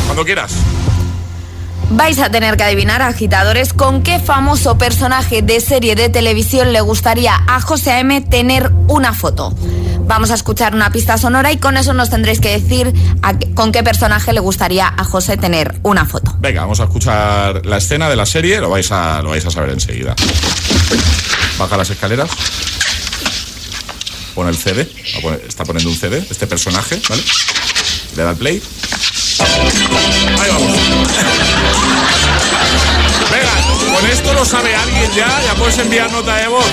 cuando 0.06 0.24
quieras. 0.24 0.54
Vais 1.90 2.18
a 2.18 2.30
tener 2.30 2.56
que 2.56 2.64
adivinar, 2.64 3.00
agitadores, 3.00 3.72
con 3.72 4.02
qué 4.02 4.18
famoso 4.20 4.76
personaje 4.76 5.40
de 5.40 5.60
serie 5.60 5.94
de 5.94 6.10
televisión 6.10 6.72
le 6.72 6.82
gustaría 6.82 7.34
a 7.46 7.60
José 7.62 7.92
A.M. 7.92 8.20
tener 8.20 8.70
una 8.88 9.14
foto. 9.14 9.54
Vamos 10.00 10.30
a 10.30 10.34
escuchar 10.34 10.74
una 10.74 10.92
pista 10.92 11.16
sonora 11.16 11.50
y 11.50 11.56
con 11.56 11.78
eso 11.78 11.94
nos 11.94 12.10
tendréis 12.10 12.40
que 12.40 12.50
decir 12.50 12.92
con 13.54 13.72
qué 13.72 13.82
personaje 13.82 14.32
le 14.32 14.40
gustaría 14.40 14.86
a 14.86 15.04
José 15.04 15.38
tener 15.38 15.80
una 15.82 16.04
foto. 16.04 16.34
Venga, 16.40 16.60
vamos 16.60 16.80
a 16.80 16.84
escuchar 16.84 17.64
la 17.64 17.78
escena 17.78 18.08
de 18.10 18.16
la 18.16 18.26
serie, 18.26 18.60
lo 18.60 18.68
vais 18.68 18.90
a, 18.92 19.22
lo 19.22 19.30
vais 19.30 19.44
a 19.46 19.50
saber 19.50 19.70
enseguida. 19.70 20.14
Baja 21.58 21.76
las 21.76 21.90
escaleras. 21.90 22.30
Pone 24.34 24.50
el 24.50 24.56
CD. 24.56 24.90
Está 25.46 25.64
poniendo 25.64 25.90
un 25.90 25.96
CD, 25.96 26.24
este 26.30 26.46
personaje, 26.46 27.00
¿vale? 27.08 27.22
Le 28.16 28.22
da 28.22 28.34
play. 28.34 28.62
Ahí 29.40 30.50
vamos. 30.50 30.72
Venga, 33.30 33.96
con 33.98 34.06
esto 34.10 34.32
lo 34.32 34.44
sabe 34.44 34.74
alguien 34.74 35.10
ya, 35.12 35.26
ya 35.44 35.54
puedes 35.54 35.78
enviar 35.78 36.10
nota 36.10 36.36
de 36.36 36.48
voz. 36.48 36.64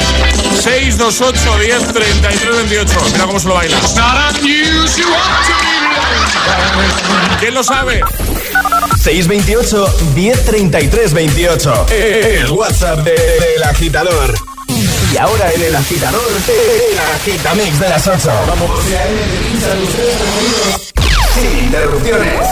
628 0.63 1.59
10 1.59 1.93
33 1.93 2.55
28. 2.55 2.93
Mira 3.13 3.25
cómo 3.25 3.39
se 3.39 3.47
lo 3.47 3.55
baila. 3.55 3.77
¿Quién 7.39 7.53
lo 7.53 7.63
sabe? 7.63 8.01
628 9.03 9.95
1033 10.15 11.13
28. 11.13 11.85
El 11.91 12.51
WhatsApp 12.51 12.99
de- 12.99 13.11
del 13.13 13.63
agitador. 13.63 14.33
Y 15.13 15.17
ahora 15.17 15.51
en 15.53 15.61
el 15.61 15.75
agitador, 15.75 16.21
el 16.47 16.99
agitamix 17.15 17.79
de 17.79 17.89
las 17.89 18.07
8. 18.07 18.31
Vamos. 18.47 18.71
Sin 21.35 21.65
interrupciones. 21.65 22.47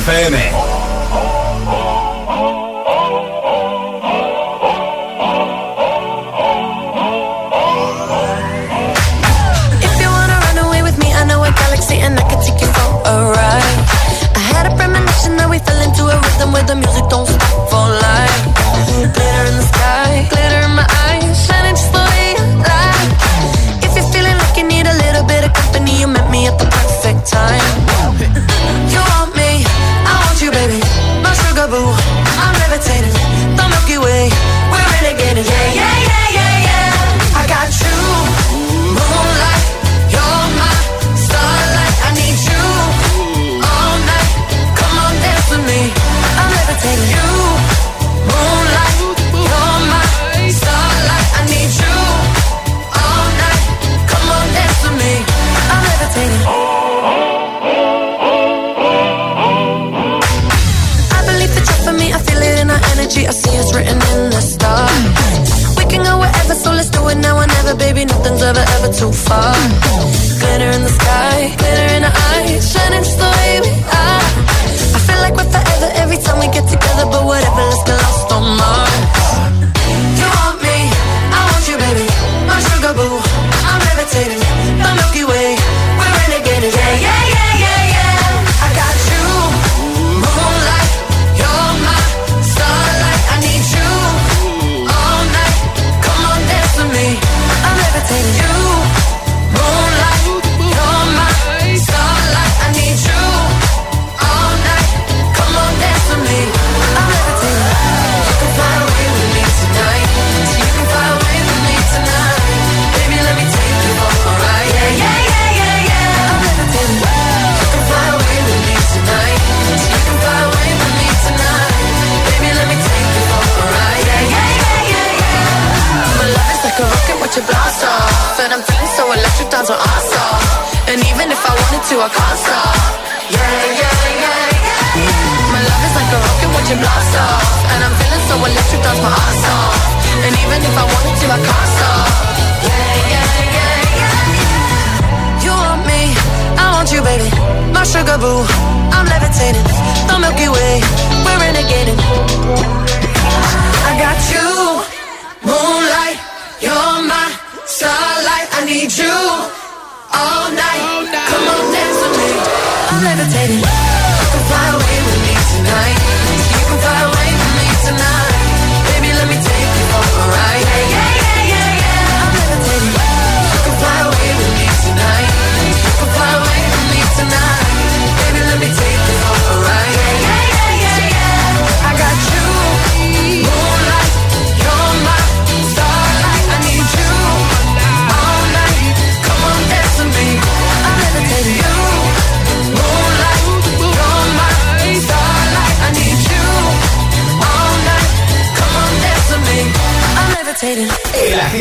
FM. 0.00 0.49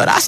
But 0.00 0.08
I 0.08 0.18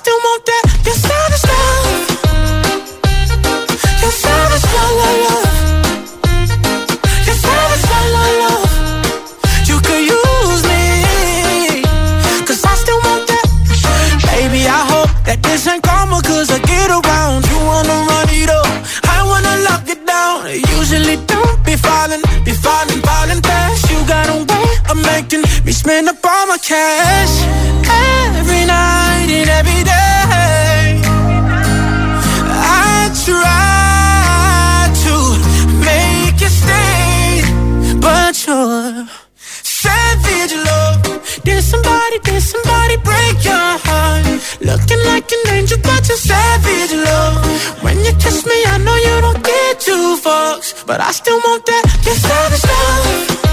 but 45.82 46.08
you're 46.08 46.16
savage 46.16 46.92
love. 46.92 47.82
When 47.82 47.98
you 48.04 48.12
kiss 48.18 48.44
me, 48.46 48.58
I 48.66 48.78
know 48.78 48.96
you 48.96 49.20
don't 49.20 49.42
get 49.44 49.80
two 49.80 50.16
fucks, 50.24 50.86
but 50.86 51.00
I 51.00 51.12
still 51.12 51.38
want 51.38 51.66
that. 51.66 51.84
Your 52.04 52.14
savage 52.14 52.64
love. 52.64 53.51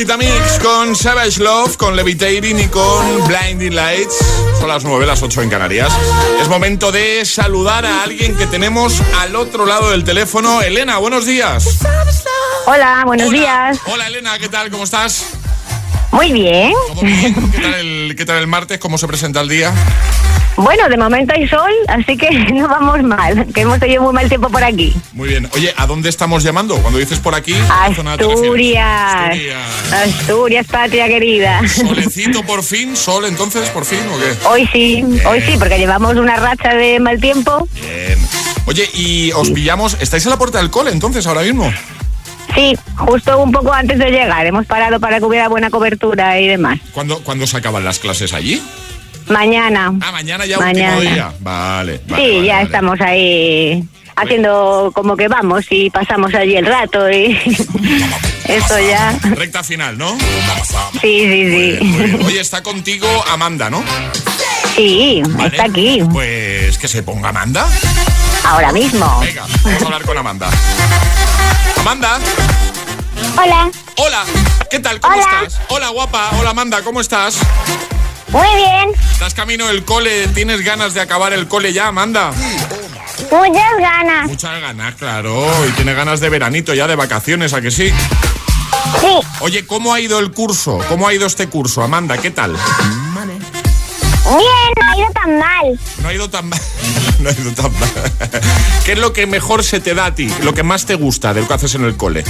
Agitamix 0.00 0.58
con 0.62 0.96
Savage 0.96 1.42
Love, 1.42 1.76
con 1.76 1.94
Levitating 1.94 2.58
y 2.58 2.68
con 2.68 3.28
Blinding 3.28 3.74
Lights. 3.74 4.16
Son 4.58 4.66
las 4.66 4.82
9, 4.82 5.04
las 5.04 5.22
8 5.22 5.42
en 5.42 5.50
Canarias. 5.50 5.92
Es 6.40 6.48
momento 6.48 6.90
de 6.90 7.26
saludar 7.26 7.84
a 7.84 8.02
alguien 8.02 8.34
que 8.34 8.46
tenemos 8.46 8.98
al 9.18 9.36
otro 9.36 9.66
lado 9.66 9.90
del 9.90 10.02
teléfono. 10.02 10.62
Elena, 10.62 10.96
buenos 10.96 11.26
días. 11.26 11.80
Hola, 12.64 13.02
buenos 13.04 13.30
días. 13.30 13.78
Hola 13.92 14.06
Elena, 14.06 14.38
¿qué 14.38 14.48
tal? 14.48 14.70
¿Cómo 14.70 14.84
estás? 14.84 15.39
Muy 16.12 16.32
bien. 16.32 16.72
¿Todo 16.88 17.02
bien? 17.02 17.34
¿Qué 17.52 17.58
tal, 17.58 17.74
el, 17.74 18.16
¿Qué 18.16 18.24
tal 18.24 18.38
el 18.38 18.46
martes? 18.46 18.78
¿Cómo 18.78 18.98
se 18.98 19.06
presenta 19.06 19.40
el 19.40 19.48
día? 19.48 19.72
Bueno, 20.56 20.88
de 20.88 20.96
momento 20.96 21.32
hay 21.34 21.48
sol, 21.48 21.70
así 21.88 22.16
que 22.16 22.30
no 22.52 22.68
vamos 22.68 23.02
mal, 23.02 23.46
que 23.54 23.62
hemos 23.62 23.78
tenido 23.78 24.02
muy 24.02 24.12
mal 24.12 24.28
tiempo 24.28 24.48
por 24.50 24.62
aquí. 24.62 24.94
Muy 25.12 25.28
bien. 25.28 25.48
Oye, 25.54 25.72
¿a 25.76 25.86
dónde 25.86 26.08
estamos 26.08 26.42
llamando? 26.42 26.76
Cuando 26.78 26.98
dices 26.98 27.18
por 27.18 27.34
aquí, 27.34 27.54
¿a? 27.70 27.86
Asturias. 27.86 29.38
Asturias, 29.92 30.66
patria 30.66 31.06
querida. 31.06 31.66
¿Solecito 31.68 32.42
por 32.42 32.62
fin? 32.62 32.96
¿Sol 32.96 33.24
entonces 33.26 33.70
por 33.70 33.84
fin 33.84 34.00
o 34.12 34.18
qué? 34.18 34.46
Hoy 34.48 34.68
sí, 34.72 35.04
hoy 35.26 35.40
sí, 35.42 35.54
porque 35.58 35.78
llevamos 35.78 36.16
una 36.16 36.36
racha 36.36 36.74
de 36.74 37.00
mal 37.00 37.20
tiempo. 37.20 37.66
Bien. 37.74 38.18
Oye, 38.66 38.88
¿y 38.94 39.32
os 39.32 39.50
pillamos? 39.50 39.96
¿Estáis 40.00 40.24
en 40.26 40.30
la 40.30 40.38
puerta 40.38 40.58
del 40.58 40.70
cole 40.70 40.90
entonces 40.90 41.26
ahora 41.26 41.42
mismo? 41.42 41.72
Sí, 42.54 42.76
justo 42.96 43.38
un 43.42 43.52
poco 43.52 43.72
antes 43.72 43.98
de 43.98 44.10
llegar. 44.10 44.44
Hemos 44.46 44.66
parado 44.66 44.98
para 45.00 45.18
que 45.18 45.24
hubiera 45.24 45.48
buena 45.48 45.70
cobertura 45.70 46.38
y 46.40 46.48
demás. 46.48 46.78
¿Cuándo, 46.92 47.22
¿cuándo 47.22 47.46
se 47.46 47.56
acaban 47.56 47.84
las 47.84 47.98
clases 47.98 48.32
allí? 48.32 48.62
Mañana. 49.28 49.92
Ah, 50.00 50.12
mañana 50.12 50.44
ya 50.46 50.58
Mañana. 50.58 50.96
último 50.96 51.14
día. 51.14 51.32
Vale. 51.40 52.00
vale, 52.08 52.22
sí, 52.22 52.30
vale, 52.36 52.44
ya 52.46 52.52
vale. 52.54 52.64
estamos 52.66 53.00
ahí 53.00 53.84
haciendo 54.16 54.90
como 54.94 55.16
que 55.16 55.28
vamos 55.28 55.64
y 55.70 55.88
pasamos 55.90 56.34
allí 56.34 56.56
el 56.56 56.66
rato 56.66 57.08
y 57.10 57.36
eso 58.48 58.78
ya. 58.80 59.14
Recta 59.34 59.62
final, 59.62 59.96
¿no? 59.96 60.18
Sí, 61.00 61.00
sí, 61.00 61.78
sí. 61.78 61.84
Muy 61.84 62.02
bien. 62.02 62.22
Oye, 62.26 62.40
está 62.40 62.62
contigo 62.62 63.06
Amanda, 63.30 63.70
¿no? 63.70 63.82
Sí, 64.74 65.22
está 65.44 65.64
aquí. 65.64 66.02
Pues 66.12 66.58
¿Quieres 66.58 66.78
que 66.78 66.88
se 66.88 67.02
ponga 67.02 67.28
Amanda? 67.28 67.66
Ahora 68.50 68.72
mismo. 68.72 69.20
Venga, 69.20 69.46
vamos 69.62 69.80
a 69.82 69.84
hablar 69.84 70.02
con 70.02 70.18
Amanda. 70.18 70.50
Amanda. 71.78 72.18
Hola. 73.40 73.70
Hola. 73.96 74.24
¿Qué 74.68 74.80
tal? 74.80 74.98
¿Cómo 74.98 75.14
Hola. 75.14 75.42
estás? 75.44 75.60
Hola, 75.68 75.88
guapa. 75.90 76.30
Hola, 76.36 76.50
Amanda. 76.50 76.82
¿Cómo 76.82 77.00
estás? 77.00 77.36
Muy 78.26 78.48
bien. 78.56 78.90
¿Estás 79.12 79.34
camino 79.34 79.68
del 79.68 79.84
cole? 79.84 80.26
¿Tienes 80.28 80.64
ganas 80.64 80.94
de 80.94 81.00
acabar 81.00 81.32
el 81.32 81.46
cole 81.46 81.72
ya, 81.72 81.86
Amanda? 81.86 82.32
Muchas 83.30 83.78
ganas. 83.78 84.26
Muchas 84.26 84.60
ganas, 84.60 84.96
claro. 84.96 85.46
Y 85.68 85.70
tiene 85.72 85.94
ganas 85.94 86.18
de 86.18 86.28
veranito 86.28 86.74
ya, 86.74 86.88
de 86.88 86.96
vacaciones, 86.96 87.52
¿a 87.52 87.60
que 87.60 87.70
sí? 87.70 87.92
Sí. 89.00 89.20
Oye, 89.40 89.64
¿cómo 89.64 89.94
ha 89.94 90.00
ido 90.00 90.18
el 90.18 90.32
curso? 90.32 90.80
¿Cómo 90.88 91.06
ha 91.06 91.14
ido 91.14 91.28
este 91.28 91.46
curso, 91.48 91.84
Amanda? 91.84 92.18
¿Qué 92.18 92.32
tal? 92.32 92.56
Bien, 94.38 94.72
no 94.80 94.90
ha 94.92 94.96
ido 94.96 95.10
tan 95.12 95.38
mal. 95.38 95.80
No 96.02 96.08
ha 96.08 96.14
ido 96.14 96.30
tan 96.30 96.48
mal. 96.48 96.60
No 97.20 97.28
ha 97.28 97.32
ido 97.32 97.52
tan 97.52 97.70
mal. 97.78 97.90
¿Qué 98.86 98.92
es 98.92 98.98
lo 98.98 99.12
que 99.12 99.26
mejor 99.26 99.62
se 99.62 99.78
te 99.80 99.94
da 99.94 100.06
a 100.06 100.14
ti? 100.14 100.32
Lo 100.42 100.54
que 100.54 100.62
más 100.62 100.86
te 100.86 100.94
gusta 100.94 101.34
de 101.34 101.42
lo 101.42 101.48
que 101.48 101.52
haces 101.54 101.74
en 101.74 101.84
el 101.84 101.96
cole. 101.96 102.24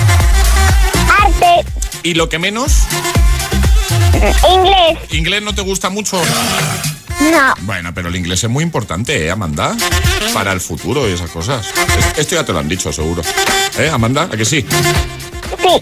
Arte. 1.23 1.65
¿Y 2.03 2.15
lo 2.15 2.29
que 2.29 2.39
menos? 2.41 2.73
Inglés. 4.53 4.99
¿Inglés 5.13 5.43
no 5.43 5.55
te 5.55 5.63
gusta 5.63 5.91
mucho? 5.91 6.21
No. 7.21 7.55
Bueno, 7.61 7.95
pero 7.95 8.09
el 8.09 8.17
inglés 8.17 8.43
es 8.43 8.51
muy 8.51 8.65
importante, 8.65 9.27
¿eh, 9.27 9.31
Amanda? 9.31 9.77
Para 10.35 10.53
el 10.53 10.61
futuro 10.61 11.09
y 11.09 11.13
esas 11.13 11.31
cosas. 11.31 11.67
Es- 11.99 12.19
Esto 12.19 12.35
ya 12.35 12.45
te 12.45 12.53
lo 12.53 12.59
han 12.59 12.69
dicho, 12.69 12.93
seguro. 12.93 13.23
¿Eh, 13.79 13.89
Amanda? 13.93 14.23
¿A 14.25 14.37
que 14.37 14.45
sí? 14.45 14.67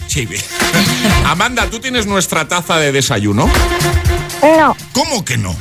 Sí. 0.06 0.26
Sí. 0.26 0.36
Amanda, 1.26 1.68
¿tú 1.70 1.78
tienes 1.80 2.06
nuestra 2.06 2.46
taza 2.48 2.76
de 2.78 2.92
desayuno? 2.92 3.48
No. 4.42 4.76
¿Cómo 4.92 5.24
que 5.24 5.36
no? 5.36 5.54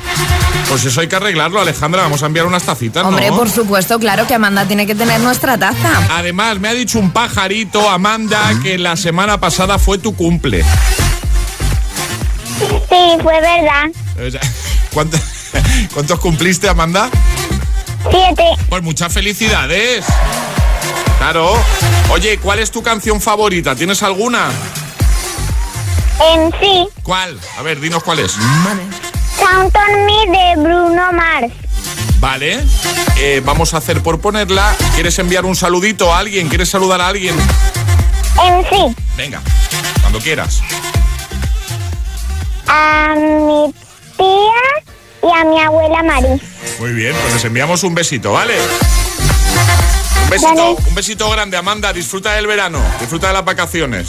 Pues 0.69 0.83
eso 0.85 1.01
hay 1.01 1.07
que 1.07 1.15
arreglarlo, 1.15 1.59
Alejandra. 1.61 2.03
Vamos 2.03 2.21
a 2.23 2.25
enviar 2.27 2.45
unas 2.45 2.63
tacitas, 2.63 3.03
¿no? 3.03 3.09
Hombre, 3.09 3.29
por 3.29 3.49
supuesto, 3.49 3.97
claro 3.99 4.27
que 4.27 4.35
Amanda 4.35 4.65
tiene 4.65 4.85
que 4.85 4.95
tener 4.95 5.19
nuestra 5.21 5.57
taza. 5.57 5.91
Además, 6.11 6.59
me 6.59 6.67
ha 6.67 6.73
dicho 6.73 6.99
un 6.99 7.11
pajarito, 7.11 7.89
Amanda, 7.89 8.39
que 8.61 8.77
la 8.77 8.95
semana 8.97 9.39
pasada 9.39 9.79
fue 9.79 9.97
tu 9.97 10.15
cumple. 10.15 10.63
Sí, 12.89 13.17
fue 13.21 13.41
verdad. 13.41 13.85
O 14.27 14.31
sea, 14.31 14.41
¿cuánto- 14.93 15.17
¿Cuántos 15.93 16.19
cumpliste, 16.19 16.67
Amanda? 16.69 17.09
Siete. 18.11 18.43
Pues 18.69 18.83
muchas 18.83 19.11
felicidades. 19.13 20.05
Claro. 21.17 21.53
Oye, 22.09 22.37
¿cuál 22.37 22.59
es 22.59 22.71
tu 22.71 22.81
canción 22.83 23.19
favorita? 23.21 23.75
¿Tienes 23.75 24.03
alguna? 24.03 24.49
En 26.33 26.51
sí. 26.59 26.87
¿Cuál? 27.03 27.39
A 27.57 27.61
ver, 27.61 27.79
dinos 27.79 28.03
cuál 28.03 28.19
es. 28.19 28.35
Count 29.37 29.75
on 29.75 30.05
Me 30.05 30.37
de 30.37 30.61
Bruno 30.61 31.11
Mars. 31.13 31.53
Vale. 32.19 32.59
Eh, 33.17 33.41
vamos 33.45 33.73
a 33.73 33.77
hacer 33.77 34.01
por 34.01 34.19
ponerla. 34.19 34.75
¿Quieres 34.95 35.17
enviar 35.19 35.45
un 35.45 35.55
saludito 35.55 36.13
a 36.13 36.19
alguien? 36.19 36.49
¿Quieres 36.49 36.69
saludar 36.69 37.01
a 37.01 37.07
alguien? 37.07 37.35
En 38.43 38.63
sí. 38.69 38.95
Venga, 39.15 39.41
cuando 40.01 40.19
quieras. 40.19 40.61
A 42.67 43.15
mi 43.15 43.73
tía 44.17 45.23
y 45.23 45.39
a 45.39 45.43
mi 45.45 45.59
abuela 45.59 46.03
Mari. 46.03 46.41
Muy 46.79 46.93
bien, 46.93 47.15
pues 47.21 47.33
les 47.35 47.45
enviamos 47.45 47.83
un 47.83 47.95
besito, 47.95 48.33
¿vale? 48.33 48.55
Un 50.27 50.31
besito, 50.31 50.49
Vale. 50.55 50.75
un 50.89 50.95
besito 50.95 51.29
grande, 51.29 51.57
Amanda. 51.57 51.93
Disfruta 51.93 52.33
del 52.33 52.47
verano, 52.47 52.79
disfruta 52.99 53.27
de 53.27 53.33
las 53.33 53.45
vacaciones. 53.45 54.07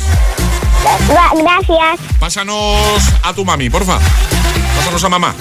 Va- 1.10 1.30
gracias. 1.34 2.00
Pásanos 2.18 3.02
a 3.22 3.32
tu 3.32 3.44
mami, 3.44 3.70
porfa. 3.70 3.98
Pásanos 4.76 5.04
a 5.04 5.08
mamá. 5.08 5.34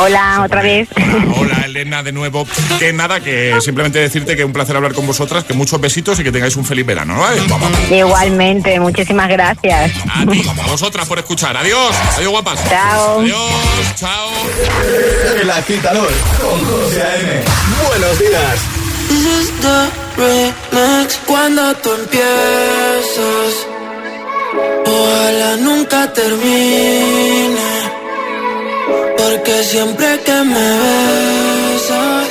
Hola, 0.00 0.42
otra 0.46 0.62
vez. 0.62 0.88
Hola, 1.36 1.64
Elena, 1.66 2.02
de 2.02 2.12
nuevo. 2.12 2.46
Que 2.78 2.94
nada, 2.94 3.20
que 3.20 3.54
simplemente 3.60 3.98
decirte 3.98 4.34
que 4.36 4.42
un 4.44 4.52
placer 4.54 4.74
hablar 4.74 4.94
con 4.94 5.06
vosotras, 5.06 5.44
que 5.44 5.52
muchos 5.52 5.78
besitos 5.82 6.18
y 6.18 6.24
que 6.24 6.32
tengáis 6.32 6.56
un 6.56 6.64
feliz 6.64 6.86
verano, 6.86 7.18
¿vale? 7.20 7.42
Igualmente, 7.94 8.80
muchísimas 8.80 9.28
gracias. 9.28 9.92
A 10.10 10.24
ti, 10.24 10.42
a 10.48 10.66
vosotras 10.66 11.06
por 11.06 11.18
escuchar. 11.18 11.54
Adiós. 11.58 11.94
Adiós, 12.16 12.30
guapas. 12.30 12.58
Chao. 12.70 13.20
Adiós. 13.20 13.52
Chao. 13.96 14.30
El 15.42 15.50
agitador 15.50 16.10
con 16.40 16.64
José 16.64 17.02
A.M. 17.02 17.42
Buenos 17.86 18.18
días. 18.18 18.60
This 19.12 19.26
is 19.40 19.48
the 19.60 19.80
remix 20.22 21.08
cuando 21.26 21.62
tú 21.82 21.90
empiezas. 22.00 23.52
Ojalá 24.86 25.56
nunca 25.68 26.10
termine. 26.14 27.72
Porque 29.18 29.64
siempre 29.64 30.08
que 30.26 30.38
me 30.52 30.68
besas, 30.82 32.30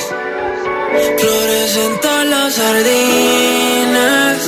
florecen 1.20 1.92
todas 2.00 2.26
las 2.34 2.50
jardines. 2.60 4.38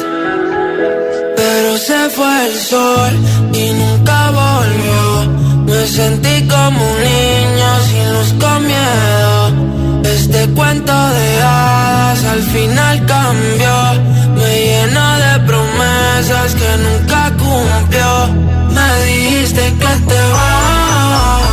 Pero 1.37 1.79
se 1.79 2.01
fue 2.17 2.47
el 2.47 2.55
sol 2.73 3.13
y 3.53 3.65
nunca 3.81 4.19
volvió. 4.43 5.05
Me 5.69 5.87
sentí 5.87 6.37
como 6.49 6.81
un 6.95 7.01
niño 7.13 7.71
sin 7.89 8.07
luz 8.13 8.31
con 8.43 8.67
miedo. 8.67 9.84
Este 10.15 10.49
cuento 10.51 10.93
de 10.93 11.43
hadas 11.43 12.25
al 12.25 12.43
final 12.43 13.07
cambió. 13.07 13.77
Me 14.37 14.65
llenó 14.65 15.09
de 15.25 15.41
promesas 15.41 16.55
que 16.55 16.71
nunca 16.87 17.21
cumplió. 17.43 18.13
Me 18.77 19.05
dijiste 19.07 19.75
que 19.81 19.93
te 20.09 20.21
vas, 20.37 21.44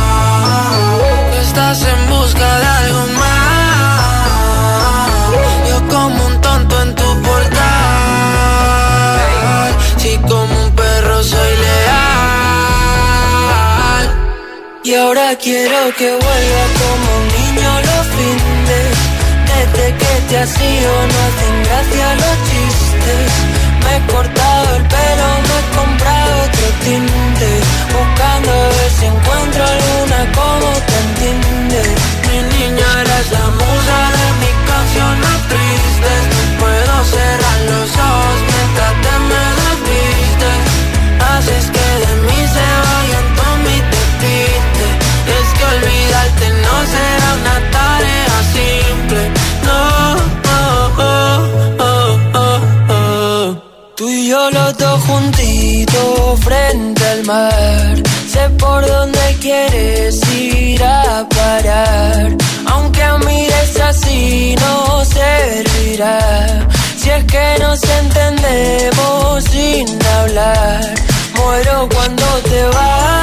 Y 14.84 14.94
ahora 14.94 15.36
quiero 15.36 15.94
que 15.96 16.10
vuelva 16.10 16.64
como 16.80 17.08
un 17.18 17.26
niño 17.38 17.70
los 17.88 18.06
fines. 18.16 18.90
Desde 19.46 19.94
que 19.94 20.12
te 20.28 20.38
has 20.38 20.60
ido 20.60 20.92
no 21.06 21.18
hacen 21.26 21.54
gracia 21.62 22.14
los 22.16 22.36
chistes. 22.48 23.30
Me 23.84 23.96
he 23.96 24.00
cortado 24.12 24.76
el 24.76 24.82
pelo, 24.82 25.28
me 25.46 25.56
he 25.60 25.64
comprado 25.78 26.42
otro 26.46 26.66
tinte. 26.82 27.50
Buscando 27.94 28.50
a 28.50 28.68
ver 28.74 28.90
si 28.98 29.06
encuentro 29.06 29.62
alguna 29.62 30.20
como 30.34 30.68
te 30.88 30.96
entiende. 31.06 31.82
Mi 32.26 32.38
niña 32.58 32.86
eres 33.02 33.30
la 33.30 33.46
musa 33.60 33.98
de 34.18 34.26
mis 34.42 34.56
canciones 34.66 35.36
tristes. 35.50 36.22
Puedo 36.58 37.04
cerrar 37.04 37.60
los 37.70 37.90
ojos 38.10 38.36
mientras 38.50 38.94
te 39.02 39.18
me 39.30 39.61
Tú 54.02 54.08
y 54.08 54.26
yo 54.26 54.50
los 54.50 54.76
dos 54.78 55.00
juntitos 55.04 56.40
frente 56.40 57.06
al 57.06 57.24
mar. 57.24 58.02
Sé 58.32 58.48
por 58.58 58.84
dónde 58.84 59.20
quieres 59.40 60.20
ir 60.32 60.82
a 60.82 61.24
parar. 61.28 62.36
Aunque 62.66 63.04
mires 63.24 63.80
así 63.80 64.56
no 64.60 65.04
servirá. 65.04 66.66
Si 66.96 67.10
es 67.10 67.24
que 67.26 67.56
nos 67.60 67.80
entendemos 68.00 69.44
sin 69.44 69.86
hablar. 70.18 70.94
Muero 71.36 71.88
cuando 71.94 72.26
te 72.50 72.64
vas. 72.74 73.22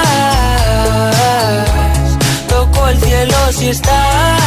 Toco 2.48 2.88
el 2.88 2.98
cielo 3.02 3.52
si 3.52 3.68
estás 3.68 4.39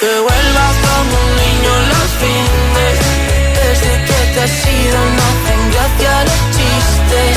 que 0.00 0.18
vuelvas 0.18 0.76
como 0.88 1.12
un 1.24 1.36
niño 1.36 1.72
los 1.92 2.10
fines. 2.22 2.98
Desde 3.60 3.92
que 4.06 4.18
te 4.32 4.40
has 4.40 4.66
ido 4.66 4.98
no 5.16 5.22
hacen 5.30 5.60
gracia 5.72 6.24
los 6.24 6.40
chistes. 6.56 7.36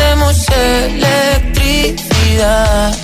electricidad. 2.41 2.97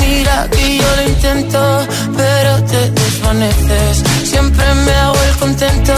Mira 0.00 0.48
que 0.50 0.76
yo 0.78 0.96
lo 0.96 1.02
intento, 1.08 1.86
pero 2.16 2.64
te 2.64 2.90
desvaneces. 2.90 4.02
Siempre 4.24 4.64
me 4.74 4.92
hago 4.92 5.16
el 5.28 5.36
contento, 5.36 5.94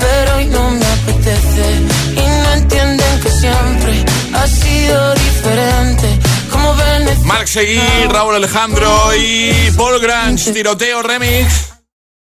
pero 0.00 0.36
hoy 0.36 0.46
no 0.46 0.70
me 0.70 0.86
apetece. 0.86 1.64
Y 2.12 2.42
no 2.42 2.52
entienden 2.54 3.20
que 3.20 3.30
siempre 3.30 4.04
ha 4.34 4.46
sido 4.46 5.14
diferente. 5.14 6.18
Como 6.50 6.74
ven, 6.74 7.08
Marc 7.24 7.46
Seguí, 7.46 7.80
Raúl 8.08 8.34
Alejandro 8.36 9.14
y 9.16 9.70
Paul 9.76 10.00
Grange, 10.00 10.52
tiroteo 10.52 11.02
remix. 11.02 11.81